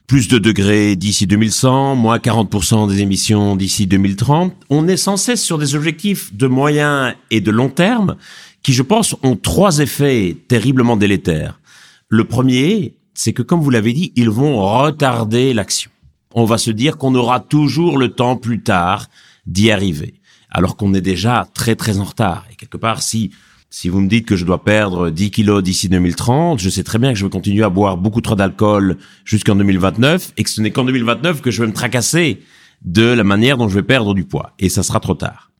plus 0.08 0.29
de 0.29 0.38
degrés 0.38 0.96
d'ici 0.96 1.27
2100, 1.27 1.96
moins 1.98 2.19
40% 2.19 2.88
des 2.88 3.01
émissions 3.01 3.58
d'ici 3.58 3.86
2030. 3.86 4.53
On 4.69 4.88
est 4.88 4.96
sans 4.96 5.17
cesse 5.17 5.43
sur 5.43 5.58
des 5.58 5.75
objectifs 5.75 6.34
de 6.34 6.48
moyen 6.48 7.15
et 7.31 7.41
de 7.41 7.51
long 7.51 7.69
terme 7.69 8.15
qui, 8.63 8.72
je 8.72 8.81
pense, 8.81 9.17
ont 9.24 9.36
trois 9.36 9.79
effets 9.79 10.38
terriblement 10.48 10.96
délétères. 10.96 11.60
Le 12.08 12.24
premier, 12.24 12.96
c'est 13.13 13.34
que, 13.34 13.41
comme 13.41 13.60
vous 13.60 13.72
l'avez 13.72 13.91
dit, 13.91 14.13
ils 14.15 14.30
vont 14.30 14.65
retarder 14.80 15.54
l'action. 15.54 15.91
On 16.34 16.45
va 16.45 16.58
se 16.58 16.71
dire 16.71 16.97
qu'on 16.97 17.13
aura 17.13 17.41
toujours 17.41 17.97
le 17.97 18.08
temps 18.08 18.38
plus 18.38 18.62
tard 18.62 19.08
d'y 19.45 19.69
arriver 19.69 20.18
alors 20.49 20.75
qu'on 20.75 20.93
est 20.93 21.01
déjà 21.01 21.47
très 21.53 21.75
très 21.75 21.99
en 21.99 22.03
retard. 22.03 22.45
Et 22.51 22.55
quelque 22.55 22.77
part, 22.77 23.01
si 23.01 23.31
si 23.71 23.88
vous 23.88 24.01
me 24.01 24.07
dites 24.07 24.25
que 24.25 24.35
je 24.35 24.45
dois 24.45 24.63
perdre 24.63 25.12
10 25.12 25.29
kilos 25.29 25.62
d'ici 25.62 25.89
2030, 25.89 26.59
je 26.59 26.69
sais 26.69 26.83
très 26.83 26.97
bien 26.97 27.13
que 27.13 27.19
je 27.19 27.23
vais 27.23 27.29
continuer 27.29 27.63
à 27.63 27.69
boire 27.69 27.97
beaucoup 27.97 28.19
trop 28.19 28.33
d'alcool 28.33 28.97
jusqu'en 29.25 29.55
2029 29.55 30.33
et 30.38 30.43
que 30.43 30.49
ce 30.49 30.59
n'est 30.62 30.71
qu'en 30.71 30.85
2029 30.85 31.41
que 31.41 31.51
je 31.51 31.62
vais 31.62 31.67
me 31.67 31.73
tracasser 31.73 32.41
de 32.83 33.03
la 33.03 33.23
manière 33.23 33.57
dont 33.57 33.69
je 33.69 33.75
vais 33.75 33.83
perdre 33.83 34.15
du 34.15 34.23
poids. 34.23 34.53
Et 34.57 34.69
ça 34.69 34.81
sera 34.81 34.99
trop 34.99 35.13
tard. 35.13 35.51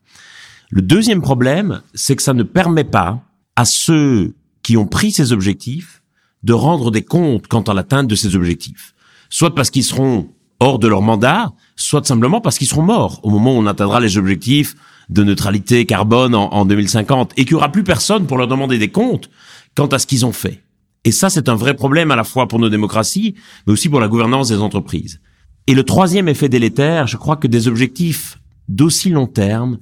Le 0.72 0.82
deuxième 0.82 1.22
problème, 1.22 1.84
c'est 1.94 2.16
que 2.16 2.24
ça 2.24 2.34
ne 2.34 2.42
permet 2.42 2.84
pas 2.84 3.22
à 3.56 3.66
ceux 3.66 4.36
qui 4.64 4.76
ont 4.76 4.88
pris 4.88 5.12
ces 5.12 5.32
objectifs 5.32 6.02
de 6.42 6.54
rendre 6.54 6.90
des 6.90 7.04
comptes 7.04 7.48
quant 7.48 7.62
à 7.62 7.76
l'atteinte 7.76 8.08
de 8.08 8.16
ces 8.16 8.36
objectifs. 8.36 8.96
Soit 9.30 9.54
parce 9.54 9.70
qu'ils 9.70 9.84
seront 9.84 10.30
hors 10.60 10.80
de 10.80 10.88
leur 10.88 11.02
mandat, 11.02 11.52
soit 11.76 12.06
simplement 12.06 12.42
parce 12.42 12.58
qu'ils 12.58 12.68
seront 12.68 12.84
morts 12.84 13.20
au 13.24 13.30
moment 13.30 13.54
où 13.54 13.58
on 13.58 13.66
atteindra 13.66 14.00
les 14.00 14.18
objectifs 14.18 14.76
de 15.10 15.24
neutralité 15.24 15.86
carbone 15.86 16.36
en, 16.36 16.66
2050 16.66 17.34
et 17.38 17.46
qu'il 17.46 17.54
n'y 17.54 17.58
aura 17.58 17.72
plus 17.72 17.84
personne 17.84 18.28
pour 18.28 18.38
leur 18.38 18.48
demander 18.48 18.78
des 18.78 18.90
comptes 18.90 19.30
quant 19.76 19.88
à 19.88 20.00
ce 20.00 20.06
qu'ils 20.06 20.26
ont 20.26 20.34
fait. 20.34 20.62
Et 21.06 21.12
ça, 21.12 21.30
c'est 21.30 21.50
un 21.50 21.56
vrai 21.56 21.76
problème 21.76 22.12
à 22.12 22.16
la 22.16 22.24
fois 22.24 22.48
pour 22.48 22.60
nos 22.60 22.70
démocraties, 22.70 23.36
mais 23.66 23.74
aussi 23.74 23.90
pour 23.90 24.00
la 24.00 24.08
gouvernance 24.08 24.50
des 24.50 24.58
entreprises. 24.58 25.22
Et 25.66 25.74
le 25.74 25.84
troisième 25.84 26.28
effet 26.28 26.50
délétère, 26.50 27.08
je 27.08 27.18
crois 27.18 27.38
que 27.38 27.48
des 27.48 27.68
objectifs 27.68 28.40
d'aussi 28.68 29.10
long 29.10 29.28
terme 29.28 29.80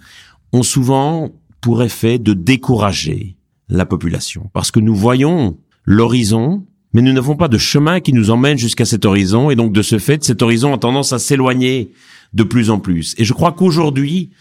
ont 0.54 0.64
souvent 0.64 1.32
pour 1.60 1.84
effet 1.84 2.20
de 2.20 2.34
décourager 2.34 3.38
la 3.68 3.86
population. 3.86 4.50
Parce 4.54 4.72
que 4.72 4.80
nous 4.80 4.96
voyons 4.96 5.58
l'horizon, 5.84 6.66
mais 6.98 7.04
nous 7.04 7.14
n'avons 7.14 7.36
pas 7.36 7.48
de 7.48 7.60
chemin 7.60 8.00
qui 8.00 8.12
nous 8.12 8.32
emmène 8.32 8.58
jusqu'à 8.58 8.84
cet 8.84 9.06
horizon, 9.06 9.52
et 9.52 9.56
donc 9.56 9.72
de 9.72 9.84
ce 9.84 10.00
fait, 10.00 10.24
cet 10.24 10.42
horizon 10.42 10.74
a 10.74 10.80
tendance 10.80 11.14
à 11.14 11.20
s'éloigner 11.20 11.92
de 12.34 12.42
plus 12.42 12.72
en 12.72 12.80
plus. 12.80 13.14
Et 13.20 13.24
je 13.24 13.34
crois 13.34 13.52
qu'aujourd'hui, 13.52 14.32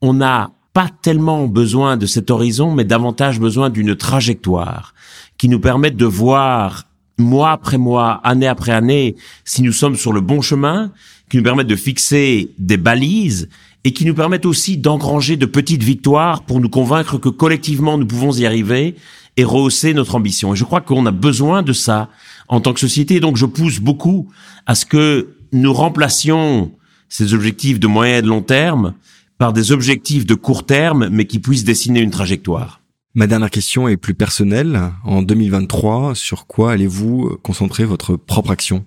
on 0.00 0.12
n'a 0.12 0.50
pas 0.72 0.88
tellement 1.02 1.46
besoin 1.46 1.96
de 1.96 2.06
cet 2.06 2.32
horizon, 2.32 2.74
mais 2.74 2.82
davantage 2.82 3.38
besoin 3.38 3.70
d'une 3.70 3.94
trajectoire 3.94 4.94
qui 5.38 5.48
nous 5.48 5.60
permette 5.60 5.94
de 5.96 6.04
voir 6.04 6.88
mois 7.18 7.52
après 7.52 7.78
mois, 7.78 8.20
année 8.24 8.48
après 8.48 8.72
année, 8.72 9.14
si 9.44 9.62
nous 9.62 9.70
sommes 9.70 9.94
sur 9.94 10.12
le 10.12 10.20
bon 10.20 10.40
chemin, 10.40 10.90
qui 11.30 11.36
nous 11.36 11.44
permettent 11.44 11.68
de 11.68 11.76
fixer 11.76 12.50
des 12.58 12.78
balises 12.78 13.48
et 13.84 13.92
qui 13.92 14.06
nous 14.06 14.14
permettent 14.14 14.46
aussi 14.46 14.76
d'engranger 14.76 15.36
de 15.36 15.46
petites 15.46 15.84
victoires 15.84 16.42
pour 16.42 16.60
nous 16.60 16.68
convaincre 16.68 17.18
que 17.18 17.28
collectivement 17.28 17.96
nous 17.96 18.06
pouvons 18.06 18.32
y 18.32 18.44
arriver 18.44 18.96
et 19.36 19.44
rehausser 19.44 19.94
notre 19.94 20.14
ambition. 20.14 20.54
Et 20.54 20.56
je 20.56 20.64
crois 20.64 20.80
qu'on 20.80 21.06
a 21.06 21.10
besoin 21.10 21.62
de 21.62 21.72
ça 21.72 22.08
en 22.48 22.60
tant 22.60 22.72
que 22.72 22.80
société. 22.80 23.20
Donc 23.20 23.36
je 23.36 23.46
pousse 23.46 23.80
beaucoup 23.80 24.30
à 24.66 24.74
ce 24.74 24.84
que 24.86 25.36
nous 25.52 25.72
remplacions 25.72 26.72
ces 27.08 27.34
objectifs 27.34 27.78
de 27.78 27.86
moyen 27.86 28.18
et 28.18 28.22
de 28.22 28.28
long 28.28 28.42
terme 28.42 28.94
par 29.38 29.52
des 29.52 29.72
objectifs 29.72 30.24
de 30.24 30.34
court 30.34 30.64
terme, 30.64 31.08
mais 31.10 31.26
qui 31.26 31.38
puissent 31.38 31.64
dessiner 31.64 32.00
une 32.00 32.10
trajectoire. 32.10 32.80
Ma 33.14 33.26
dernière 33.26 33.50
question 33.50 33.88
est 33.88 33.96
plus 33.98 34.14
personnelle. 34.14 34.80
En 35.04 35.22
2023, 35.22 36.14
sur 36.14 36.46
quoi 36.46 36.72
allez-vous 36.72 37.36
concentrer 37.42 37.84
votre 37.84 38.16
propre 38.16 38.50
action? 38.50 38.86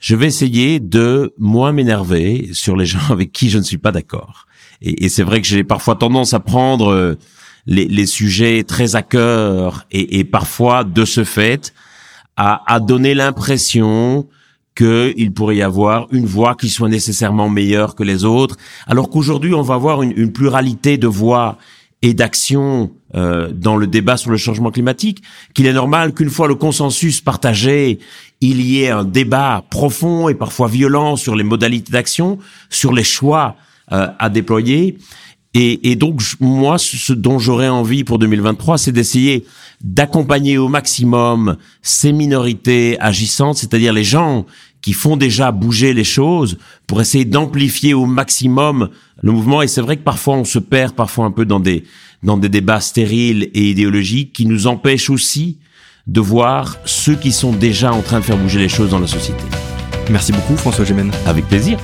Je 0.00 0.16
vais 0.16 0.26
essayer 0.26 0.80
de 0.80 1.34
moins 1.38 1.72
m'énerver 1.72 2.48
sur 2.52 2.76
les 2.76 2.86
gens 2.86 2.98
avec 3.10 3.30
qui 3.30 3.50
je 3.50 3.58
ne 3.58 3.62
suis 3.62 3.78
pas 3.78 3.92
d'accord. 3.92 4.46
Et, 4.82 5.04
et 5.04 5.08
c'est 5.08 5.22
vrai 5.22 5.40
que 5.40 5.46
j'ai 5.46 5.62
parfois 5.62 5.94
tendance 5.94 6.34
à 6.34 6.40
prendre 6.40 6.88
euh, 6.88 7.14
les, 7.66 7.86
les 7.86 8.06
sujets 8.06 8.64
très 8.64 8.96
à 8.96 9.02
cœur 9.02 9.86
et, 9.90 10.18
et 10.18 10.24
parfois 10.24 10.84
de 10.84 11.04
ce 11.04 11.24
fait 11.24 11.72
à, 12.36 12.62
à 12.72 12.80
donner 12.80 13.14
l'impression 13.14 14.26
qu'il 14.74 15.32
pourrait 15.32 15.56
y 15.56 15.62
avoir 15.62 16.06
une 16.10 16.26
voix 16.26 16.54
qui 16.54 16.68
soit 16.68 16.88
nécessairement 16.88 17.48
meilleure 17.48 17.94
que 17.94 18.02
les 18.02 18.24
autres, 18.24 18.56
alors 18.86 19.10
qu'aujourd'hui 19.10 19.52
on 19.54 19.62
va 19.62 19.74
avoir 19.74 20.02
une, 20.02 20.12
une 20.16 20.32
pluralité 20.32 20.96
de 20.96 21.06
voix 21.06 21.58
et 22.02 22.14
d'actions 22.14 22.90
euh, 23.14 23.50
dans 23.52 23.76
le 23.76 23.86
débat 23.86 24.16
sur 24.16 24.30
le 24.30 24.36
changement 24.36 24.70
climatique, 24.70 25.22
qu'il 25.52 25.66
est 25.66 25.72
normal 25.72 26.14
qu'une 26.14 26.30
fois 26.30 26.48
le 26.48 26.54
consensus 26.54 27.20
partagé, 27.20 27.98
il 28.40 28.62
y 28.62 28.82
ait 28.82 28.90
un 28.90 29.04
débat 29.04 29.64
profond 29.68 30.28
et 30.28 30.34
parfois 30.34 30.68
violent 30.68 31.16
sur 31.16 31.34
les 31.34 31.44
modalités 31.44 31.92
d'action, 31.92 32.38
sur 32.70 32.92
les 32.92 33.04
choix 33.04 33.56
euh, 33.92 34.06
à 34.18 34.28
déployer. 34.30 34.96
Et, 35.54 35.90
et, 35.90 35.96
donc, 35.96 36.22
moi, 36.38 36.78
ce 36.78 37.12
dont 37.12 37.40
j'aurais 37.40 37.68
envie 37.68 38.04
pour 38.04 38.18
2023, 38.18 38.78
c'est 38.78 38.92
d'essayer 38.92 39.44
d'accompagner 39.82 40.58
au 40.58 40.68
maximum 40.68 41.56
ces 41.82 42.12
minorités 42.12 43.00
agissantes, 43.00 43.56
c'est-à-dire 43.56 43.92
les 43.92 44.04
gens 44.04 44.46
qui 44.80 44.92
font 44.92 45.16
déjà 45.16 45.50
bouger 45.52 45.92
les 45.92 46.04
choses, 46.04 46.56
pour 46.86 47.00
essayer 47.00 47.24
d'amplifier 47.24 47.94
au 47.94 48.06
maximum 48.06 48.90
le 49.22 49.32
mouvement. 49.32 49.60
Et 49.60 49.68
c'est 49.68 49.80
vrai 49.80 49.96
que 49.96 50.02
parfois 50.02 50.36
on 50.36 50.44
se 50.44 50.58
perd, 50.58 50.94
parfois 50.94 51.26
un 51.26 51.30
peu 51.30 51.44
dans 51.44 51.60
des 51.60 51.84
dans 52.22 52.36
des 52.36 52.48
débats 52.48 52.80
stériles 52.80 53.50
et 53.54 53.70
idéologiques 53.70 54.32
qui 54.32 54.46
nous 54.46 54.66
empêchent 54.66 55.10
aussi 55.10 55.58
de 56.06 56.20
voir 56.20 56.76
ceux 56.84 57.14
qui 57.14 57.32
sont 57.32 57.52
déjà 57.52 57.92
en 57.92 58.02
train 58.02 58.20
de 58.20 58.24
faire 58.24 58.36
bouger 58.36 58.58
les 58.58 58.68
choses 58.68 58.90
dans 58.90 58.98
la 58.98 59.06
société. 59.06 59.42
Merci 60.10 60.32
beaucoup, 60.32 60.56
François 60.56 60.84
Gémen. 60.84 61.10
Avec 61.26 61.46
plaisir. 61.46 61.78